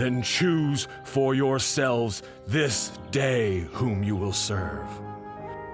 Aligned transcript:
Then 0.00 0.22
choose 0.22 0.88
for 1.04 1.34
yourselves 1.34 2.22
this 2.46 2.90
day 3.10 3.58
whom 3.70 4.02
you 4.02 4.16
will 4.16 4.32
serve. 4.32 4.88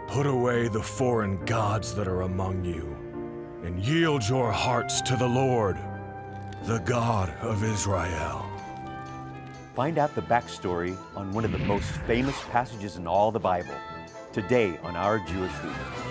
Put 0.09 0.27
away 0.27 0.67
the 0.67 0.83
foreign 0.83 1.45
gods 1.45 1.95
that 1.95 2.09
are 2.09 2.23
among 2.23 2.65
you, 2.65 2.97
and 3.63 3.79
yield 3.79 4.29
your 4.29 4.51
hearts 4.51 5.01
to 5.03 5.15
the 5.15 5.29
Lord, 5.29 5.79
the 6.65 6.79
God 6.79 7.33
of 7.41 7.63
Israel. 7.63 8.45
Find 9.77 9.97
out 9.97 10.13
the 10.17 10.23
backstory 10.23 10.97
on 11.15 11.31
one 11.31 11.45
of 11.45 11.53
the 11.53 11.59
most 11.59 11.87
famous 12.09 12.37
passages 12.51 12.97
in 12.97 13.07
all 13.07 13.31
the 13.31 13.39
Bible 13.39 13.77
today 14.33 14.77
on 14.83 14.97
Our 14.97 15.21
Jewish 15.21 15.53
Week. 15.63 16.06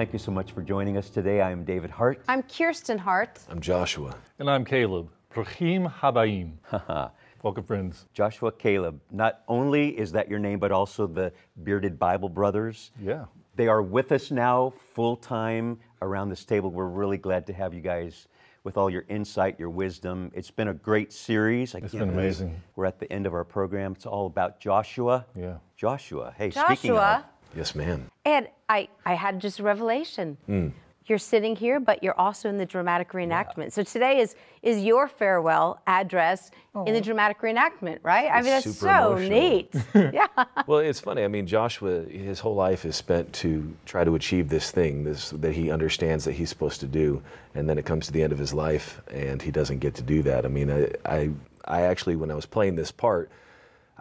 Thank 0.00 0.14
you 0.14 0.18
so 0.18 0.30
much 0.30 0.52
for 0.52 0.62
joining 0.62 0.96
us 0.96 1.10
today. 1.10 1.42
I 1.42 1.50
am 1.50 1.62
David 1.62 1.90
Hart. 1.90 2.22
I'm 2.26 2.42
Kirsten 2.42 2.96
Hart. 2.96 3.38
I'm 3.50 3.60
Joshua. 3.60 4.16
And 4.38 4.48
I'm 4.48 4.64
Caleb. 4.64 5.10
Bruchim 5.30 5.92
Haba'im. 5.92 6.52
Welcome, 7.42 7.64
friends. 7.64 8.06
Joshua 8.14 8.50
Caleb. 8.50 8.98
Not 9.10 9.42
only 9.46 9.90
is 9.90 10.10
that 10.12 10.30
your 10.30 10.38
name, 10.38 10.58
but 10.58 10.72
also 10.72 11.06
the 11.06 11.34
Bearded 11.64 11.98
Bible 11.98 12.30
Brothers. 12.30 12.92
Yeah. 12.98 13.26
They 13.56 13.68
are 13.68 13.82
with 13.82 14.10
us 14.10 14.30
now, 14.30 14.72
full 14.94 15.16
time 15.16 15.78
around 16.00 16.30
this 16.30 16.46
table. 16.46 16.70
We're 16.70 16.86
really 16.86 17.18
glad 17.18 17.46
to 17.48 17.52
have 17.52 17.74
you 17.74 17.82
guys 17.82 18.26
with 18.64 18.78
all 18.78 18.88
your 18.88 19.04
insight, 19.10 19.60
your 19.60 19.68
wisdom. 19.68 20.32
It's 20.34 20.50
been 20.50 20.68
a 20.68 20.74
great 20.74 21.12
series. 21.12 21.74
It's 21.74 21.92
been 21.92 22.08
amazing. 22.08 22.58
We're 22.74 22.86
at 22.86 23.00
the 23.00 23.12
end 23.12 23.26
of 23.26 23.34
our 23.34 23.44
program. 23.44 23.92
It's 23.92 24.06
all 24.06 24.24
about 24.24 24.60
Joshua. 24.60 25.26
Yeah. 25.36 25.58
Joshua. 25.76 26.32
Hey, 26.38 26.48
speaking 26.48 26.92
of. 26.92 27.22
Joshua. 27.50 27.60
Yes, 27.60 27.74
ma'am. 27.74 28.10
And 28.24 28.48
I, 28.68 28.88
I 29.04 29.14
had 29.14 29.40
just 29.40 29.58
a 29.58 29.62
revelation. 29.62 30.36
Hmm. 30.46 30.68
You're 31.06 31.18
sitting 31.18 31.56
here, 31.56 31.80
but 31.80 32.04
you're 32.04 32.18
also 32.20 32.48
in 32.48 32.56
the 32.56 32.66
dramatic 32.66 33.10
reenactment. 33.10 33.72
So 33.72 33.82
today 33.82 34.20
is 34.20 34.36
is 34.62 34.84
your 34.84 35.08
farewell 35.08 35.80
address 35.88 36.52
in 36.86 36.94
the 36.94 37.00
dramatic 37.00 37.40
reenactment, 37.40 37.98
right? 38.04 38.30
I 38.30 38.42
mean, 38.42 38.52
that's 38.52 38.66
It's 38.66 38.78
so 38.78 39.16
super 39.16 39.28
neat. 39.28 39.74
yeah. 39.94 40.28
Well, 40.68 40.78
it's 40.78 41.00
funny. 41.00 41.24
I 41.24 41.28
mean, 41.28 41.48
Joshua, 41.48 42.02
his 42.04 42.38
whole 42.38 42.54
life 42.54 42.84
is 42.84 42.94
spent 42.94 43.32
to 43.32 43.74
try 43.86 44.04
to 44.04 44.14
achieve 44.14 44.50
this 44.50 44.70
thing, 44.70 45.02
this 45.02 45.30
that 45.30 45.52
he 45.52 45.72
understands 45.72 46.24
that 46.26 46.32
he's 46.32 46.50
supposed 46.50 46.78
to 46.80 46.86
do, 46.86 47.20
and 47.56 47.68
then 47.68 47.76
it 47.76 47.84
comes 47.86 48.06
to 48.06 48.12
the 48.12 48.22
end 48.22 48.32
of 48.32 48.38
his 48.38 48.54
life, 48.54 49.00
and 49.10 49.42
he 49.42 49.50
doesn't 49.50 49.80
get 49.80 49.94
to 49.96 50.02
do 50.02 50.22
that. 50.22 50.44
I 50.44 50.48
mean, 50.48 50.70
I, 50.70 50.92
I, 51.04 51.30
I 51.64 51.80
actually, 51.82 52.14
when 52.14 52.30
I 52.30 52.34
was 52.34 52.46
playing 52.46 52.76
this 52.76 52.92
part, 52.92 53.30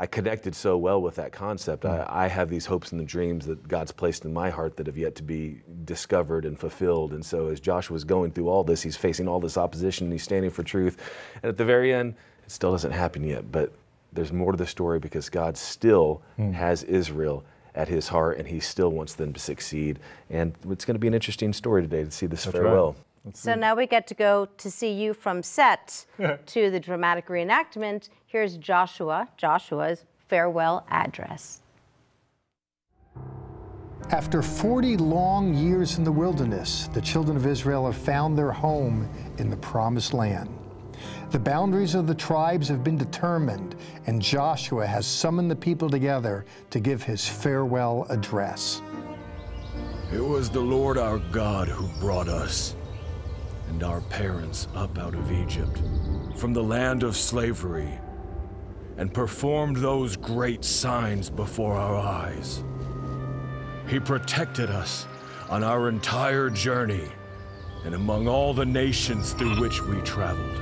I 0.01 0.07
connected 0.07 0.55
so 0.55 0.77
well 0.77 1.01
with 1.01 1.15
that 1.15 1.33
concept. 1.33 1.83
I, 1.83 1.97
hmm. 1.97 2.03
I 2.07 2.27
have 2.27 2.49
these 2.49 2.65
hopes 2.65 2.93
and 2.93 3.01
the 3.01 3.05
dreams 3.05 3.45
that 3.47 3.67
God's 3.67 3.91
placed 3.91 4.23
in 4.23 4.31
my 4.31 4.49
heart 4.49 4.77
that 4.77 4.87
have 4.87 4.97
yet 4.97 5.13
to 5.15 5.23
be 5.23 5.61
discovered 5.83 6.45
and 6.45 6.57
fulfilled. 6.57 7.11
And 7.11 7.23
so, 7.23 7.47
as 7.47 7.59
Joshua's 7.59 8.05
going 8.05 8.31
through 8.31 8.47
all 8.47 8.63
this, 8.63 8.81
he's 8.81 8.95
facing 8.95 9.27
all 9.27 9.41
this 9.41 9.57
opposition, 9.57 10.05
and 10.05 10.13
he's 10.13 10.23
standing 10.23 10.51
for 10.51 10.63
truth. 10.63 10.97
And 11.43 11.49
at 11.49 11.57
the 11.57 11.65
very 11.65 11.93
end, 11.93 12.15
it 12.45 12.51
still 12.51 12.71
doesn't 12.71 12.93
happen 12.93 13.25
yet, 13.25 13.51
but 13.51 13.73
there's 14.13 14.31
more 14.31 14.53
to 14.53 14.57
the 14.57 14.65
story 14.65 14.99
because 14.99 15.29
God 15.29 15.57
still 15.57 16.21
hmm. 16.37 16.53
has 16.53 16.83
Israel 16.83 17.43
at 17.75 17.89
his 17.89 18.07
heart, 18.07 18.37
and 18.37 18.47
he 18.47 18.61
still 18.61 18.89
wants 18.89 19.15
them 19.15 19.33
to 19.33 19.39
succeed. 19.39 19.99
And 20.29 20.55
it's 20.69 20.85
going 20.85 20.95
to 20.95 20.99
be 20.99 21.07
an 21.07 21.13
interesting 21.13 21.51
story 21.51 21.81
today 21.81 22.05
to 22.05 22.11
see 22.11 22.25
this 22.25 22.45
That's 22.45 22.55
right. 22.95 22.99
Farewell. 23.35 23.55
So 23.55 23.59
now 23.59 23.75
we 23.75 23.87
get 23.87 24.07
to 24.07 24.13
go 24.13 24.47
to 24.57 24.71
see 24.71 24.91
you 24.91 25.13
from 25.13 25.43
set 25.43 26.05
to 26.17 26.71
the 26.71 26.79
dramatic 26.79 27.27
reenactment. 27.27 28.09
Here's 28.25 28.57
Joshua, 28.57 29.29
Joshua's 29.37 30.05
farewell 30.17 30.85
address. 30.89 31.61
After 34.11 34.41
40 34.41 34.97
long 34.97 35.53
years 35.53 35.97
in 35.97 36.03
the 36.03 36.11
wilderness, 36.11 36.87
the 36.93 37.01
children 37.01 37.37
of 37.37 37.45
Israel 37.45 37.85
have 37.85 37.95
found 37.95 38.37
their 38.37 38.51
home 38.51 39.07
in 39.37 39.49
the 39.49 39.57
promised 39.57 40.13
land. 40.13 40.49
The 41.29 41.39
boundaries 41.39 41.93
of 41.93 42.07
the 42.07 42.15
tribes 42.15 42.67
have 42.69 42.83
been 42.83 42.97
determined, 42.97 43.75
and 44.07 44.19
Joshua 44.19 44.87
has 44.87 45.05
summoned 45.05 45.51
the 45.51 45.55
people 45.55 45.89
together 45.89 46.45
to 46.71 46.79
give 46.79 47.03
his 47.03 47.27
farewell 47.27 48.07
address. 48.09 48.81
It 50.11 50.25
was 50.25 50.49
the 50.49 50.59
Lord 50.59 50.97
our 50.97 51.19
God 51.19 51.67
who 51.67 51.87
brought 51.99 52.27
us 52.27 52.73
and 53.69 53.83
our 53.83 54.01
parents 54.01 54.67
up 54.75 54.97
out 54.97 55.15
of 55.15 55.31
Egypt, 55.31 55.81
from 56.35 56.53
the 56.53 56.63
land 56.63 57.03
of 57.03 57.15
slavery, 57.15 57.99
and 58.97 59.13
performed 59.13 59.77
those 59.77 60.17
great 60.17 60.65
signs 60.65 61.29
before 61.29 61.75
our 61.75 61.95
eyes. 61.95 62.63
He 63.87 63.99
protected 63.99 64.69
us 64.69 65.07
on 65.49 65.63
our 65.63 65.87
entire 65.87 66.49
journey 66.49 67.07
and 67.85 67.95
among 67.95 68.27
all 68.27 68.53
the 68.53 68.65
nations 68.65 69.33
through 69.33 69.59
which 69.59 69.81
we 69.83 69.99
traveled. 70.01 70.61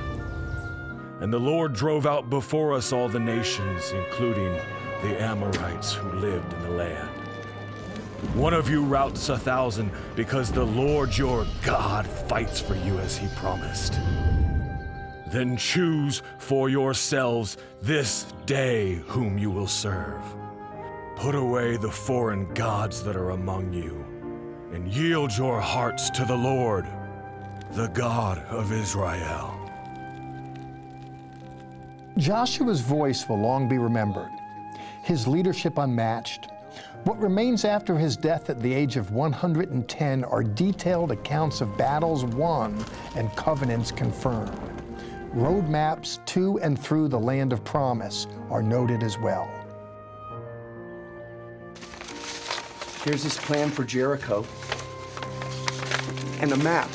And 1.20 1.32
the 1.32 1.40
Lord 1.40 1.72
drove 1.72 2.06
out 2.06 2.30
before 2.30 2.72
us 2.72 2.92
all 2.92 3.08
the 3.08 3.18
nations, 3.18 3.90
including 3.90 4.52
the 5.02 5.20
Amorites 5.20 5.92
who 5.92 6.12
lived 6.18 6.52
in 6.52 6.62
the 6.62 6.70
land. 6.70 7.17
One 8.34 8.52
of 8.52 8.68
you 8.68 8.82
routs 8.82 9.28
a 9.28 9.38
thousand 9.38 9.92
because 10.16 10.50
the 10.50 10.64
Lord 10.64 11.16
your 11.16 11.46
God 11.64 12.04
fights 12.04 12.60
for 12.60 12.74
you 12.74 12.98
as 12.98 13.16
he 13.16 13.28
promised. 13.36 13.94
Then 15.28 15.56
choose 15.56 16.22
for 16.38 16.68
yourselves 16.68 17.58
this 17.80 18.32
day 18.44 18.94
whom 19.06 19.38
you 19.38 19.50
will 19.50 19.68
serve. 19.68 20.20
Put 21.16 21.36
away 21.36 21.76
the 21.76 21.90
foreign 21.90 22.52
gods 22.54 23.04
that 23.04 23.14
are 23.14 23.30
among 23.30 23.72
you, 23.72 24.04
and 24.72 24.88
yield 24.88 25.36
your 25.36 25.60
hearts 25.60 26.10
to 26.10 26.24
the 26.24 26.36
Lord, 26.36 26.86
the 27.72 27.88
God 27.88 28.38
of 28.50 28.72
Israel. 28.72 29.54
Joshua's 32.16 32.80
voice 32.80 33.28
will 33.28 33.38
long 33.38 33.68
be 33.68 33.78
remembered, 33.78 34.30
his 35.04 35.28
leadership 35.28 35.78
unmatched. 35.78 36.48
What 37.04 37.20
remains 37.20 37.64
after 37.64 37.96
his 37.96 38.16
death 38.16 38.50
at 38.50 38.60
the 38.60 38.72
age 38.72 38.96
of 38.96 39.12
110 39.12 40.24
are 40.24 40.42
detailed 40.42 41.12
accounts 41.12 41.60
of 41.60 41.76
battles 41.78 42.24
won 42.24 42.84
and 43.16 43.34
covenants 43.36 43.90
confirmed. 43.90 44.58
Roadmaps 45.34 46.24
to 46.26 46.58
and 46.58 46.78
through 46.78 47.08
the 47.08 47.18
land 47.18 47.52
of 47.52 47.64
promise 47.64 48.26
are 48.50 48.62
noted 48.62 49.02
as 49.02 49.18
well. 49.18 49.50
Here's 53.04 53.22
his 53.22 53.38
plan 53.38 53.70
for 53.70 53.84
Jericho 53.84 54.44
and 56.40 56.52
a 56.52 56.56
map 56.56 56.90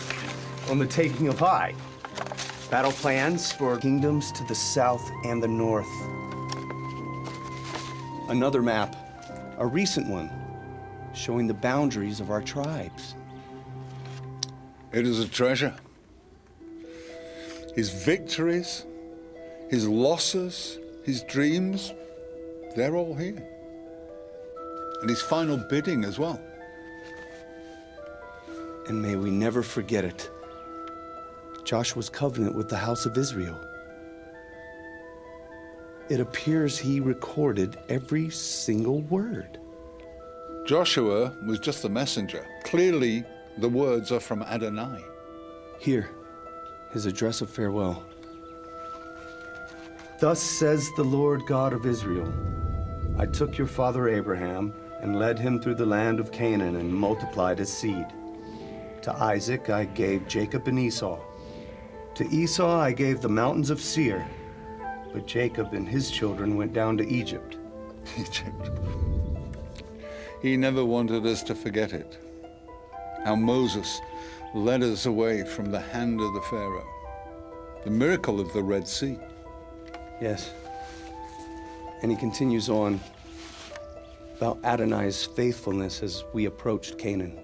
on 0.70 0.78
the 0.78 0.86
taking 0.86 1.28
of 1.28 1.42
Ai. 1.42 1.74
Battle 2.70 2.92
plans 2.92 3.52
for 3.52 3.78
kingdoms 3.78 4.32
to 4.34 4.44
the 4.46 4.56
south 4.56 5.10
and 5.26 5.42
the 5.42 5.48
north. 5.48 5.90
Another 8.30 8.62
map, 8.62 8.96
a 9.58 9.66
recent 9.66 10.08
one, 10.08 10.30
showing 11.14 11.48
the 11.48 11.54
boundaries 11.54 12.20
of 12.20 12.32
our 12.32 12.42
tribes. 12.42 13.16
It 14.92 15.06
is 15.08 15.20
a 15.20 15.28
treasure. 15.28 15.74
His 17.76 17.90
victories, 17.90 18.86
his 19.70 19.88
losses, 19.88 20.78
his 21.04 21.24
dreams, 21.24 21.94
they're 22.76 22.96
all 22.96 23.16
here. 23.16 23.44
And 25.02 25.10
his 25.10 25.22
final 25.22 25.58
bidding 25.58 26.06
as 26.06 26.20
well. 26.20 26.40
And 28.88 29.02
may 29.02 29.16
we 29.16 29.32
never 29.32 29.64
forget 29.64 30.06
it. 30.06 30.30
Joshua's 31.64 32.10
covenant 32.10 32.56
with 32.56 32.70
the 32.70 32.78
house 32.78 33.06
of 33.06 33.18
Israel. 33.18 33.60
It 36.10 36.20
appears 36.20 36.78
he 36.78 37.00
recorded 37.00 37.78
every 37.88 38.30
single 38.30 39.02
word. 39.04 39.60
Joshua 40.66 41.34
was 41.46 41.60
just 41.60 41.82
the 41.82 41.90
messenger. 41.90 42.46
Clearly, 42.64 43.24
the 43.58 43.70
words 43.70 44.12
are 44.12 44.20
from 44.20 44.44
Adonai. 44.44 45.04
Here, 45.80 46.10
his 46.92 47.06
address 47.06 47.42
of 47.42 47.50
farewell. 47.50 48.04
Thus 50.20 50.42
says 50.42 50.90
the 50.96 51.04
Lord 51.04 51.46
God 51.48 51.74
of 51.74 51.86
Israel 51.86 52.32
I 53.18 53.26
took 53.26 53.58
your 53.58 53.68
father 53.68 54.08
Abraham 54.10 54.74
and 55.02 55.20
led 55.20 55.38
him 55.38 55.60
through 55.60 55.76
the 55.76 55.86
land 55.86 56.20
of 56.20 56.32
Canaan 56.32 56.78
and 56.78 56.94
multiplied 56.94 57.60
his 57.60 57.72
seed. 57.72 58.08
To 59.04 59.14
Isaac 59.14 59.70
I 59.70 59.86
gave 59.86 60.28
Jacob 60.28 60.68
and 60.68 60.80
Esau. 60.80 61.20
To 62.16 62.28
Esau 62.30 62.80
I 62.80 62.92
gave 62.94 63.22
the 63.22 63.30
mountains 63.30 63.70
of 63.70 63.82
Seir, 63.82 64.26
but 65.14 65.28
Jacob 65.28 65.74
and 65.74 65.88
his 65.88 66.10
children 66.10 66.58
went 66.58 66.74
down 66.74 66.98
to 66.98 67.08
Egypt. 67.08 67.58
Egypt. 68.18 68.72
He 70.42 70.58
never 70.58 70.84
wanted 70.84 71.26
us 71.26 71.44
to 71.44 71.56
forget 71.56 71.94
it. 71.94 72.18
How 73.24 73.36
Moses 73.36 74.02
led 74.54 74.84
us 74.84 75.06
away 75.06 75.46
from 75.46 75.72
the 75.72 75.80
hand 75.80 76.20
of 76.20 76.34
the 76.34 76.42
Pharaoh. 76.42 76.88
The 77.86 77.92
miracle 77.92 78.40
of 78.40 78.52
the 78.52 78.64
Red 78.64 78.88
Sea. 78.88 79.18
Yes. 80.20 80.52
And 82.02 82.12
he 82.12 82.18
continues 82.18 82.68
on 82.70 83.00
about 84.36 84.60
Adonai's 84.64 85.24
faithfulness 85.24 86.04
as 86.04 86.24
we 86.34 86.46
approached 86.46 86.98
Canaan. 86.98 87.40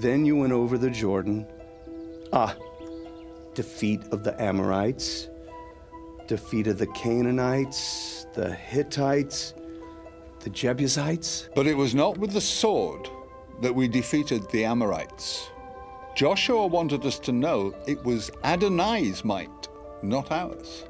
Then 0.00 0.24
you 0.24 0.36
went 0.36 0.52
over 0.52 0.78
the 0.78 0.90
Jordan. 0.90 1.46
Ah, 2.32 2.56
defeat 3.54 4.00
of 4.12 4.22
the 4.22 4.40
Amorites, 4.40 5.28
defeat 6.30 6.68
of 6.68 6.78
the 6.78 6.86
Canaanites, 6.86 8.24
the 8.34 8.54
Hittites, 8.54 9.52
the 10.38 10.50
Jebusites. 10.50 11.48
But 11.56 11.66
it 11.66 11.76
was 11.76 11.92
not 11.92 12.18
with 12.18 12.30
the 12.30 12.40
sword 12.40 13.08
that 13.62 13.74
we 13.74 13.88
defeated 13.88 14.48
the 14.50 14.64
Amorites. 14.64 15.50
Joshua 16.14 16.68
wanted 16.68 17.04
us 17.04 17.18
to 17.18 17.32
know 17.32 17.74
it 17.88 18.04
was 18.04 18.30
Adonai's 18.44 19.24
might, 19.24 19.68
not 20.02 20.30
ours. 20.30 20.84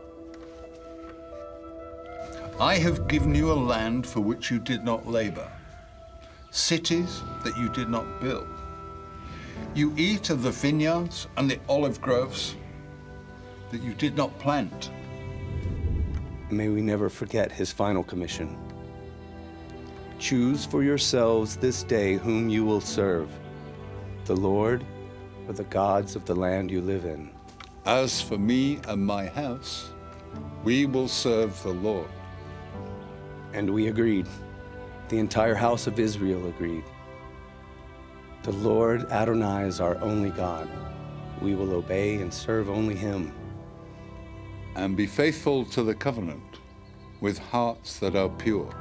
I 2.60 2.74
have 2.74 3.08
given 3.08 3.34
you 3.34 3.50
a 3.50 3.54
land 3.54 4.06
for 4.06 4.20
which 4.20 4.50
you 4.50 4.58
did 4.58 4.84
not 4.84 5.08
labor, 5.08 5.50
cities 6.50 7.22
that 7.44 7.56
you 7.56 7.70
did 7.70 7.88
not 7.88 8.20
build. 8.20 8.46
You 9.74 9.94
eat 9.96 10.28
of 10.28 10.42
the 10.42 10.50
vineyards 10.50 11.28
and 11.38 11.50
the 11.50 11.60
olive 11.66 11.98
groves 12.02 12.56
that 13.70 13.82
you 13.82 13.94
did 13.94 14.18
not 14.18 14.38
plant. 14.38 14.90
May 16.50 16.68
we 16.68 16.82
never 16.82 17.08
forget 17.08 17.52
his 17.52 17.70
final 17.70 18.02
commission. 18.02 18.58
Choose 20.18 20.66
for 20.66 20.82
yourselves 20.82 21.56
this 21.56 21.84
day 21.84 22.14
whom 22.14 22.48
you 22.48 22.64
will 22.64 22.80
serve 22.80 23.30
the 24.24 24.34
Lord 24.34 24.84
or 25.46 25.54
the 25.54 25.64
gods 25.64 26.16
of 26.16 26.24
the 26.24 26.34
land 26.34 26.70
you 26.70 26.80
live 26.80 27.04
in. 27.04 27.30
As 27.86 28.20
for 28.20 28.36
me 28.36 28.80
and 28.88 29.04
my 29.04 29.26
house, 29.26 29.90
we 30.64 30.86
will 30.86 31.08
serve 31.08 31.62
the 31.62 31.72
Lord. 31.72 32.10
And 33.52 33.70
we 33.70 33.86
agreed. 33.86 34.26
The 35.08 35.18
entire 35.18 35.54
house 35.54 35.86
of 35.86 35.98
Israel 35.98 36.46
agreed. 36.48 36.84
The 38.42 38.52
Lord 38.52 39.10
Adonai 39.10 39.66
is 39.66 39.80
our 39.80 40.00
only 40.02 40.30
God. 40.30 40.68
We 41.40 41.54
will 41.54 41.72
obey 41.72 42.16
and 42.16 42.32
serve 42.34 42.68
only 42.68 42.94
him. 42.94 43.32
And 44.76 44.96
be 44.96 45.06
faithful 45.06 45.64
to 45.66 45.82
the 45.82 45.94
covenant 45.94 46.58
with 47.20 47.38
hearts 47.38 47.98
that 47.98 48.16
are 48.16 48.28
pure. 48.28 48.74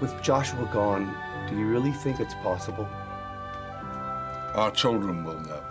With 0.00 0.22
Joshua 0.22 0.68
gone, 0.72 1.14
do 1.48 1.58
you 1.58 1.66
really 1.66 1.92
think 1.92 2.20
it's 2.20 2.34
possible? 2.34 2.86
Our 4.54 4.70
children 4.70 5.24
will 5.24 5.40
know. 5.40 5.62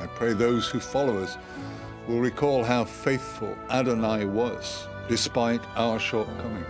I 0.00 0.06
pray 0.06 0.32
those 0.32 0.68
who 0.68 0.80
follow 0.80 1.18
us 1.22 1.38
will 2.06 2.20
recall 2.20 2.62
how 2.64 2.84
faithful 2.84 3.56
Adonai 3.70 4.24
was 4.24 4.86
despite 5.08 5.60
our 5.76 5.98
shortcomings. 5.98 6.66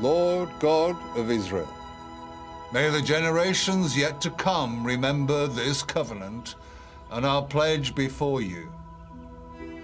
Lord 0.00 0.48
God 0.60 0.96
of 1.16 1.30
Israel, 1.30 1.68
may 2.72 2.88
the 2.88 3.02
generations 3.02 3.96
yet 3.96 4.20
to 4.20 4.30
come 4.30 4.84
remember 4.84 5.46
this 5.46 5.82
covenant 5.82 6.54
and 7.10 7.26
our 7.26 7.42
pledge 7.42 7.94
before 7.94 8.40
you. 8.40 8.70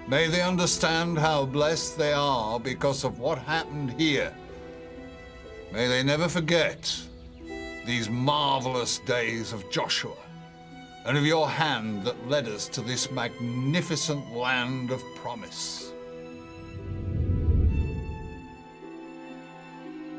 May 0.09 0.29
they 0.29 0.43
understand 0.43 1.19
how 1.19 1.47
blessed 1.47 1.99
they 1.99 2.13
are 2.13 2.61
because 2.61 3.03
of 3.03 3.19
what 3.19 3.39
happened 3.39 3.91
here. 3.93 4.33
May 5.73 5.89
they 5.89 6.05
never 6.05 6.29
forget 6.29 6.97
these 7.85 8.09
marvelous 8.09 8.99
days 9.01 9.53
of 9.53 9.69
Joshua 9.71 10.17
and 11.07 11.19
of 11.19 11.27
your 11.27 11.49
hand 11.49 12.05
that 12.05 12.29
led 12.29 12.47
us 12.49 12.69
to 12.69 12.81
this 12.81 13.11
magnificent 13.11 14.33
land 14.35 14.91
of 14.91 15.03
promise. 15.17 15.93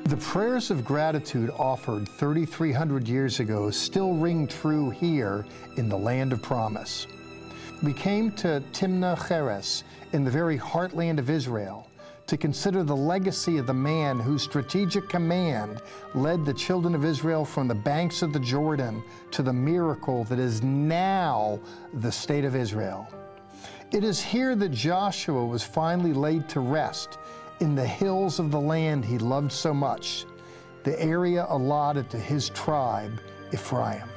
The 0.08 0.16
prayers 0.16 0.72
of 0.72 0.86
gratitude 0.86 1.50
offered 1.60 2.08
3,300 2.08 3.10
years 3.10 3.42
ago 3.42 3.70
still 3.70 4.14
ring 4.14 4.48
true 4.48 4.90
here 4.90 5.46
in 5.76 5.90
the 5.90 5.98
land 5.98 6.32
of 6.32 6.42
promise. 6.42 7.08
We 7.84 7.92
came 7.92 8.32
to 8.34 8.64
Timnah 8.72 9.28
Cheres 9.28 9.84
in 10.14 10.24
the 10.24 10.32
very 10.32 10.58
heartland 10.58 11.20
of 11.20 11.30
Israel 11.30 11.90
to 12.26 12.38
consider 12.38 12.84
the 12.84 12.96
legacy 12.96 13.58
of 13.58 13.68
the 13.68 13.74
man 13.74 14.18
whose 14.18 14.44
strategic 14.44 15.10
command 15.10 15.82
led 16.16 16.46
the 16.46 16.54
children 16.54 16.96
of 16.96 17.04
Israel 17.04 17.44
from 17.44 17.68
the 17.68 17.76
banks 17.76 18.22
of 18.22 18.32
the 18.32 18.40
Jordan 18.40 19.04
to 19.32 19.44
the 19.44 19.52
miracle 19.52 20.24
that 20.24 20.40
is 20.40 20.64
now 20.64 21.60
the 21.96 22.12
state 22.14 22.46
of 22.46 22.56
Israel. 22.56 23.10
It 23.92 24.06
is 24.06 24.24
here 24.24 24.56
that 24.56 24.72
Joshua 24.72 25.46
was 25.46 25.64
finally 25.64 26.14
laid 26.14 26.48
to 26.48 26.62
rest 26.62 27.18
in 27.60 27.76
the 27.76 27.86
hills 27.86 28.40
of 28.40 28.52
the 28.52 28.60
land 28.60 29.04
he 29.04 29.18
loved 29.18 29.52
so 29.52 29.74
much, 29.74 30.26
the 30.84 31.00
area 31.02 31.46
allotted 31.50 32.10
to 32.12 32.18
his 32.18 32.50
tribe, 32.50 33.20
Ephraim. 33.54 34.08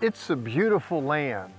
It's 0.00 0.30
a 0.30 0.36
beautiful 0.36 1.02
land, 1.02 1.52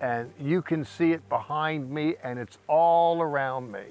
and 0.00 0.30
you 0.40 0.62
can 0.62 0.84
see 0.84 1.12
it 1.12 1.26
behind 1.28 1.90
me, 1.90 2.16
and 2.22 2.38
it's 2.38 2.58
all 2.68 3.22
around 3.22 3.70
me. 3.70 3.84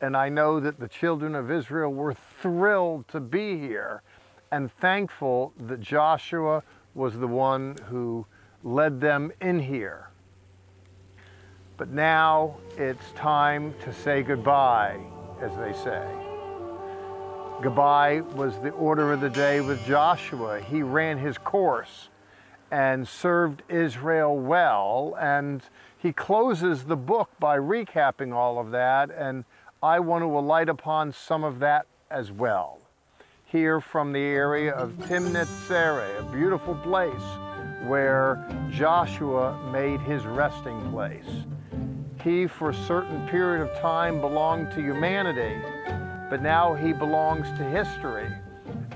And 0.00 0.16
I 0.16 0.28
know 0.28 0.60
that 0.60 0.78
the 0.78 0.88
children 0.88 1.34
of 1.34 1.50
Israel 1.50 1.92
were 1.92 2.14
thrilled 2.14 3.08
to 3.08 3.20
be 3.20 3.58
here 3.58 4.02
and 4.50 4.72
thankful 4.72 5.52
that 5.66 5.80
Joshua 5.80 6.62
was 6.94 7.18
the 7.18 7.26
one 7.26 7.76
who 7.88 8.26
led 8.62 9.00
them 9.00 9.32
in 9.40 9.58
here. 9.58 10.08
But 11.76 11.90
now 11.90 12.56
it's 12.76 13.10
time 13.12 13.74
to 13.82 13.92
say 13.92 14.22
goodbye, 14.22 15.00
as 15.40 15.56
they 15.56 15.72
say. 15.72 16.06
Goodbye 17.62 18.20
was 18.20 18.60
the 18.60 18.70
order 18.70 19.12
of 19.12 19.20
the 19.20 19.30
day 19.30 19.60
with 19.60 19.84
Joshua. 19.84 20.60
He 20.60 20.82
ran 20.82 21.18
his 21.18 21.36
course 21.36 22.10
and 22.70 23.08
served 23.08 23.62
Israel 23.68 24.38
well. 24.38 25.16
And 25.20 25.62
he 25.98 26.12
closes 26.12 26.84
the 26.84 26.96
book 26.96 27.30
by 27.40 27.58
recapping 27.58 28.32
all 28.32 28.60
of 28.60 28.70
that. 28.70 29.10
And 29.10 29.44
I 29.82 29.98
want 29.98 30.22
to 30.22 30.26
alight 30.26 30.68
upon 30.68 31.12
some 31.12 31.42
of 31.42 31.58
that 31.58 31.86
as 32.10 32.30
well. 32.30 32.80
Here 33.44 33.80
from 33.80 34.12
the 34.12 34.20
area 34.20 34.72
of 34.72 34.92
Timnath 35.08 35.68
Serah, 35.68 36.20
a 36.20 36.32
beautiful 36.32 36.74
place 36.76 37.14
where 37.86 38.44
Joshua 38.70 39.58
made 39.70 40.00
his 40.00 40.24
resting 40.24 40.80
place. 40.90 41.46
He, 42.22 42.46
for 42.46 42.70
a 42.70 42.74
certain 42.74 43.28
period 43.28 43.62
of 43.62 43.78
time, 43.80 44.20
belonged 44.20 44.70
to 44.72 44.80
humanity, 44.80 45.60
but 46.30 46.40
now 46.42 46.74
he 46.74 46.92
belongs 46.92 47.46
to 47.58 47.64
history 47.64 48.28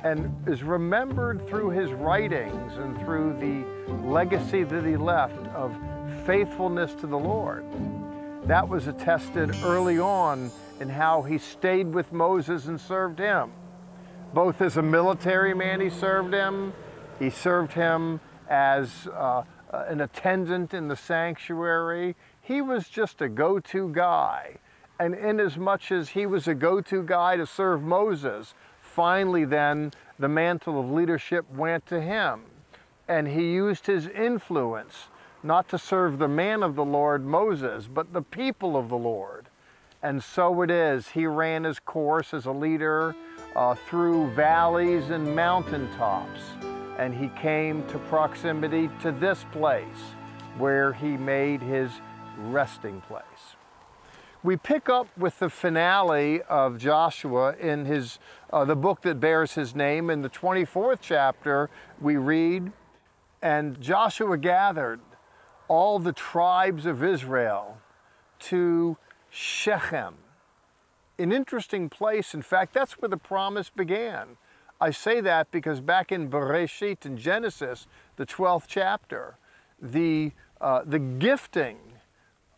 and 0.05 0.35
is 0.49 0.63
remembered 0.63 1.47
through 1.49 1.71
his 1.71 1.93
writings 1.93 2.77
and 2.79 2.99
through 3.01 3.35
the 3.35 3.65
legacy 4.09 4.65
that 4.65 4.85
he 4.85 4.97
left 4.97 5.47
of 5.49 5.77
faithfulness 6.25 6.95
to 6.95 7.07
the 7.07 7.19
Lord. 7.19 7.65
That 8.45 8.67
was 8.69 8.87
attested 8.87 9.55
early 9.63 9.99
on 9.99 10.51
in 10.81 10.89
how 10.89 11.23
he 11.23 11.39
stayed 11.39 11.93
with 11.93 12.13
Moses 12.13 12.67
and 12.67 12.81
served 12.81 13.19
him. 13.19 13.53
Both 14.33 14.63
as 14.63 14.77
a 14.77 14.83
military 14.83 15.55
man, 15.55 15.81
he 15.81 15.91
served 15.91 16.33
him, 16.33 16.73
he 17.19 17.31
served 17.31 17.73
him 17.73 18.21
as 18.49 19.07
uh, 19.09 19.43
an 19.71 20.01
attendant 20.01 20.75
in 20.75 20.89
the 20.89 20.97
sanctuary. 20.97 22.17
He 22.41 22.61
was 22.61 22.89
just 22.89 23.21
a 23.21 23.29
go 23.29 23.61
to 23.61 23.91
guy. 23.91 24.57
And 25.01 25.15
inasmuch 25.15 25.51
as 25.51 25.57
much 25.59 25.93
as 25.93 26.09
he 26.11 26.27
was 26.27 26.49
a 26.49 26.55
go 26.55 26.81
to 26.81 27.03
guy 27.03 27.37
to 27.37 27.47
serve 27.47 27.83
Moses, 27.83 28.55
finally, 28.81 29.45
then, 29.45 29.93
the 30.19 30.29
mantle 30.29 30.81
of 30.81 30.91
leadership 30.91 31.45
went 31.53 31.87
to 31.87 32.01
him. 32.01 32.41
And 33.07 33.29
he 33.29 33.53
used 33.53 33.87
his 33.87 34.09
influence 34.09 35.09
not 35.43 35.69
to 35.69 35.79
serve 35.79 36.19
the 36.19 36.29
man 36.29 36.63
of 36.63 36.75
the 36.75 36.85
Lord, 36.85 37.25
Moses, 37.25 37.87
but 37.87 38.13
the 38.13 38.23
people 38.23 38.77
of 38.77 38.89
the 38.89 38.99
Lord. 38.99 39.47
And 40.03 40.23
so 40.23 40.63
it 40.63 40.71
is. 40.71 41.09
He 41.09 41.27
ran 41.27 41.65
his 41.65 41.79
course 41.79 42.35
as 42.35 42.47
a 42.47 42.53
leader 42.53 43.15
uh, 43.55 43.75
through 43.75 44.31
valleys 44.33 45.11
and 45.11 45.35
mountaintops. 45.35 46.41
And 46.99 47.15
he 47.15 47.29
came 47.41 47.87
to 47.89 47.99
proximity 47.99 48.91
to 49.03 49.13
this 49.13 49.45
place 49.53 50.15
where 50.59 50.93
he 50.93 51.17
made 51.17 51.63
his 51.63 51.91
resting 52.37 53.01
place. 53.03 53.57
We 54.43 54.57
pick 54.57 54.89
up 54.89 55.09
with 55.17 55.41
the 55.41 55.51
finale 55.51 56.43
of 56.43 56.79
Joshua 56.79 57.57
in 57.57 57.87
his 57.87 58.19
uh, 58.53 58.65
the 58.65 58.77
book 58.77 59.03
that 59.03 59.19
bears 59.19 59.55
his 59.55 59.75
name. 59.75 60.11
In 60.11 60.23
the 60.23 60.31
24th 60.31 60.99
chapter, 61.01 61.69
we 62.01 62.17
read, 62.17 62.73
"And 63.43 63.81
Joshua 63.81 64.39
gathered 64.39 65.01
all 65.67 65.99
the 65.99 66.13
tribes 66.13 66.87
of 66.87 67.03
Israel 67.03 67.79
to 68.41 68.97
Shechem." 69.29 70.15
An 71.19 71.33
interesting 71.33 71.89
place. 71.89 72.33
In 72.33 72.43
fact, 72.43 72.73
that's 72.73 72.93
where 73.01 73.09
the 73.09 73.17
promise 73.17 73.71
began. 73.71 74.37
I 74.81 74.91
say 74.91 75.21
that 75.21 75.51
because 75.51 75.81
back 75.81 76.13
in 76.13 76.31
Bereshit 76.31 77.05
in 77.05 77.17
Genesis, 77.17 77.87
the 78.17 78.27
12th 78.27 78.65
chapter, 78.69 79.37
the, 79.81 80.33
uh, 80.61 80.83
the 80.85 80.99
gifting 80.99 81.79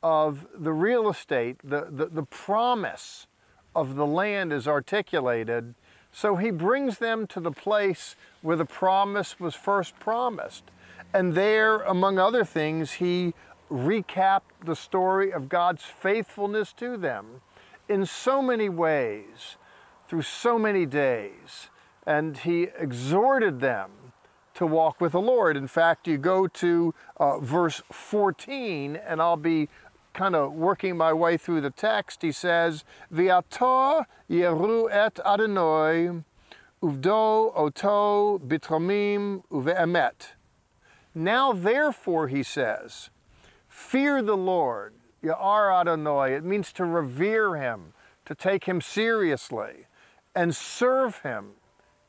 of 0.02 0.46
the 0.54 0.72
real 0.72 1.08
estate, 1.08 1.56
the, 1.64 1.88
the, 1.90 2.06
the 2.06 2.22
promise 2.22 3.26
of 3.74 3.94
the 3.94 4.06
land 4.06 4.52
is 4.52 4.66
articulated. 4.66 5.74
So 6.12 6.36
he 6.36 6.50
brings 6.50 6.98
them 6.98 7.26
to 7.28 7.40
the 7.40 7.52
place 7.52 8.16
where 8.42 8.56
the 8.56 8.64
promise 8.64 9.38
was 9.38 9.54
first 9.54 9.98
promised. 9.98 10.64
And 11.14 11.34
there, 11.34 11.78
among 11.80 12.18
other 12.18 12.44
things, 12.44 12.92
he 12.92 13.34
recapped 13.70 14.64
the 14.64 14.76
story 14.76 15.32
of 15.32 15.48
God's 15.48 15.84
faithfulness 15.84 16.72
to 16.74 16.96
them 16.96 17.42
in 17.88 18.06
so 18.06 18.42
many 18.42 18.68
ways, 18.68 19.56
through 20.08 20.22
so 20.22 20.58
many 20.58 20.86
days. 20.86 21.70
And 22.10 22.38
he 22.38 22.64
exhorted 22.76 23.60
them 23.60 23.90
to 24.54 24.66
walk 24.66 25.00
with 25.00 25.12
the 25.12 25.20
Lord. 25.20 25.56
In 25.56 25.68
fact, 25.68 26.08
you 26.08 26.18
go 26.18 26.48
to 26.48 26.92
uh, 27.18 27.38
verse 27.38 27.82
14, 27.92 28.96
and 28.96 29.22
I'll 29.22 29.36
be 29.36 29.68
kind 30.12 30.34
of 30.34 30.52
working 30.52 30.96
my 30.96 31.12
way 31.12 31.36
through 31.36 31.60
the 31.60 31.70
text. 31.70 32.22
He 32.22 32.32
says, 32.32 32.82
Viator 33.12 34.08
yeru 34.28 34.88
et 34.90 35.20
Adonai, 35.24 36.24
uvdo 36.82 37.52
oto 37.54 38.40
bitromim 38.40 39.44
uve'emet. 39.52 40.32
Now 41.14 41.52
therefore, 41.52 42.26
he 42.26 42.42
says, 42.42 43.10
fear 43.68 44.20
the 44.20 44.36
Lord, 44.36 44.94
Ya'ar 45.22 45.80
Adonai. 45.80 46.34
It 46.34 46.42
means 46.42 46.72
to 46.72 46.84
revere 46.84 47.54
him, 47.54 47.92
to 48.24 48.34
take 48.34 48.64
him 48.64 48.80
seriously, 48.80 49.86
and 50.34 50.56
serve 50.56 51.18
him, 51.18 51.52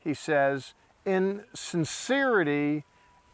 he 0.04 0.14
says, 0.14 0.74
in 1.06 1.44
sincerity 1.54 2.84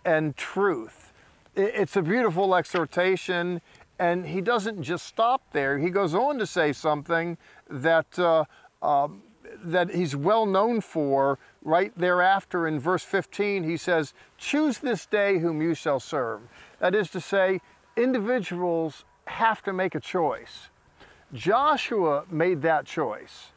and 0.06 0.36
truth. 0.36 1.14
It's 1.56 1.96
a 1.96 2.02
beautiful 2.02 2.56
exhortation, 2.56 3.62
and 4.00 4.28
he 4.28 4.42
doesn't 4.42 4.84
just 4.84 5.06
stop 5.06 5.42
there. 5.52 5.78
He 5.80 5.90
goes 5.90 6.14
on 6.14 6.38
to 6.40 6.46
say 6.46 6.72
something 6.72 7.38
that, 7.70 8.18
uh, 8.20 8.46
uh, 8.82 9.08
that 9.64 9.94
he's 9.94 10.16
well 10.16 10.46
known 10.46 10.82
for 10.82 11.40
right 11.64 11.92
thereafter 11.98 12.68
in 12.68 12.80
verse 12.80 13.04
15. 13.04 13.64
He 13.64 13.76
says, 13.76 14.14
Choose 14.38 14.78
this 14.78 15.06
day 15.06 15.40
whom 15.40 15.62
you 15.62 15.74
shall 15.74 16.00
serve. 16.00 16.42
That 16.80 16.94
is 16.94 17.10
to 17.12 17.22
say, 17.22 17.60
individuals 17.96 19.04
have 19.26 19.62
to 19.64 19.74
make 19.74 19.96
a 19.96 20.00
choice. 20.00 20.70
Joshua 21.34 22.24
made 22.30 22.62
that 22.62 22.86
choice. 22.86 23.52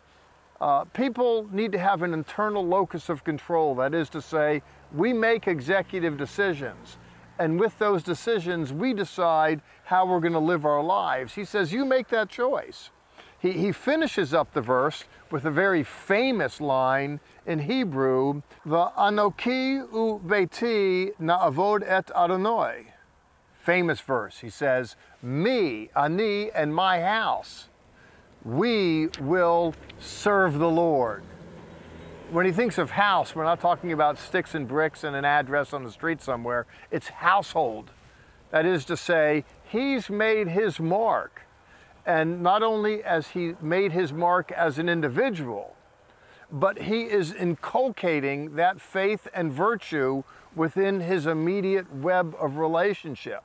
Uh, 0.61 0.85
people 0.85 1.49
need 1.51 1.73
to 1.73 1.79
have 1.79 2.03
an 2.03 2.13
internal 2.13 2.65
locus 2.65 3.09
of 3.09 3.25
control. 3.25 3.75
That 3.75 3.95
is 3.95 4.11
to 4.11 4.21
say, 4.21 4.63
we 4.93 5.13
make 5.13 5.49
executive 5.49 6.19
decisions. 6.19 6.99
And 7.39 7.59
with 7.59 7.79
those 7.79 8.03
decisions, 8.03 8.71
we 8.71 8.93
decide 8.93 9.63
how 9.85 10.05
we're 10.05 10.21
going 10.21 10.35
to 10.35 10.39
live 10.39 10.67
our 10.67 10.83
lives. 10.83 11.35
He 11.35 11.47
says, 11.47 11.73
You 11.73 11.87
make 11.87 12.09
that 12.09 12.29
choice. 12.29 12.91
He, 13.39 13.53
he 13.53 13.73
finishes 13.73 14.35
up 14.35 14.53
the 14.53 14.61
verse 14.61 15.05
with 15.31 15.47
a 15.47 15.51
very 15.51 15.83
famous 15.83 16.61
line 16.61 17.21
in 17.47 17.61
Hebrew, 17.61 18.43
the 18.67 18.91
Anoki 18.99 19.77
u 19.77 20.21
Beiti 20.27 21.17
na'avod 21.19 21.83
et 21.87 22.11
Adonai. 22.15 22.93
Famous 23.55 24.01
verse. 24.01 24.41
He 24.41 24.51
says, 24.51 24.97
Me, 25.23 25.89
Ani, 25.97 26.51
and 26.51 26.75
my 26.75 27.01
house 27.01 27.71
we 28.45 29.09
will 29.21 29.75
serve 29.99 30.59
the 30.59 30.69
Lord. 30.69 31.23
When 32.31 32.47
he 32.47 32.53
thinks 32.53 32.79
of 32.79 32.93
house, 32.93 33.35
we're 33.35 33.45
not 33.45 33.61
talking 33.61 33.93
about 33.93 34.19
sticks 34.19 34.55
and 34.55 34.67
bricks 34.67 35.05
and 35.05 35.17
an 35.17 35.25
address 35.25 35.73
on 35.73 35.85
the 35.85 35.91
street 35.91 36.23
somewhere. 36.23 36.67
It's 36.91 37.09
household. 37.09 37.91
That 38.51 38.65
is 38.65 38.85
to 38.87 38.97
say, 38.97 39.45
he's 39.65 40.09
made 40.09 40.49
his 40.49 40.79
mark. 40.81 41.43
And 42.07 42.43
not 42.43 42.63
only 42.63 43.03
has 43.03 43.29
he 43.29 43.55
made 43.61 43.93
his 43.93 44.13
mark 44.13 44.53
as 44.53 44.79
an 44.79 44.89
individual, 44.89 45.77
but 46.51 46.83
he 46.83 47.03
is 47.03 47.33
inculcating 47.33 48.57
that 48.57 48.81
faith 48.81 49.29
and 49.35 49.53
virtue 49.53 50.23
within 50.57 51.01
his 51.01 51.27
immediate 51.27 51.93
web 51.95 52.35
of 52.41 52.57
relationship. 52.57 53.43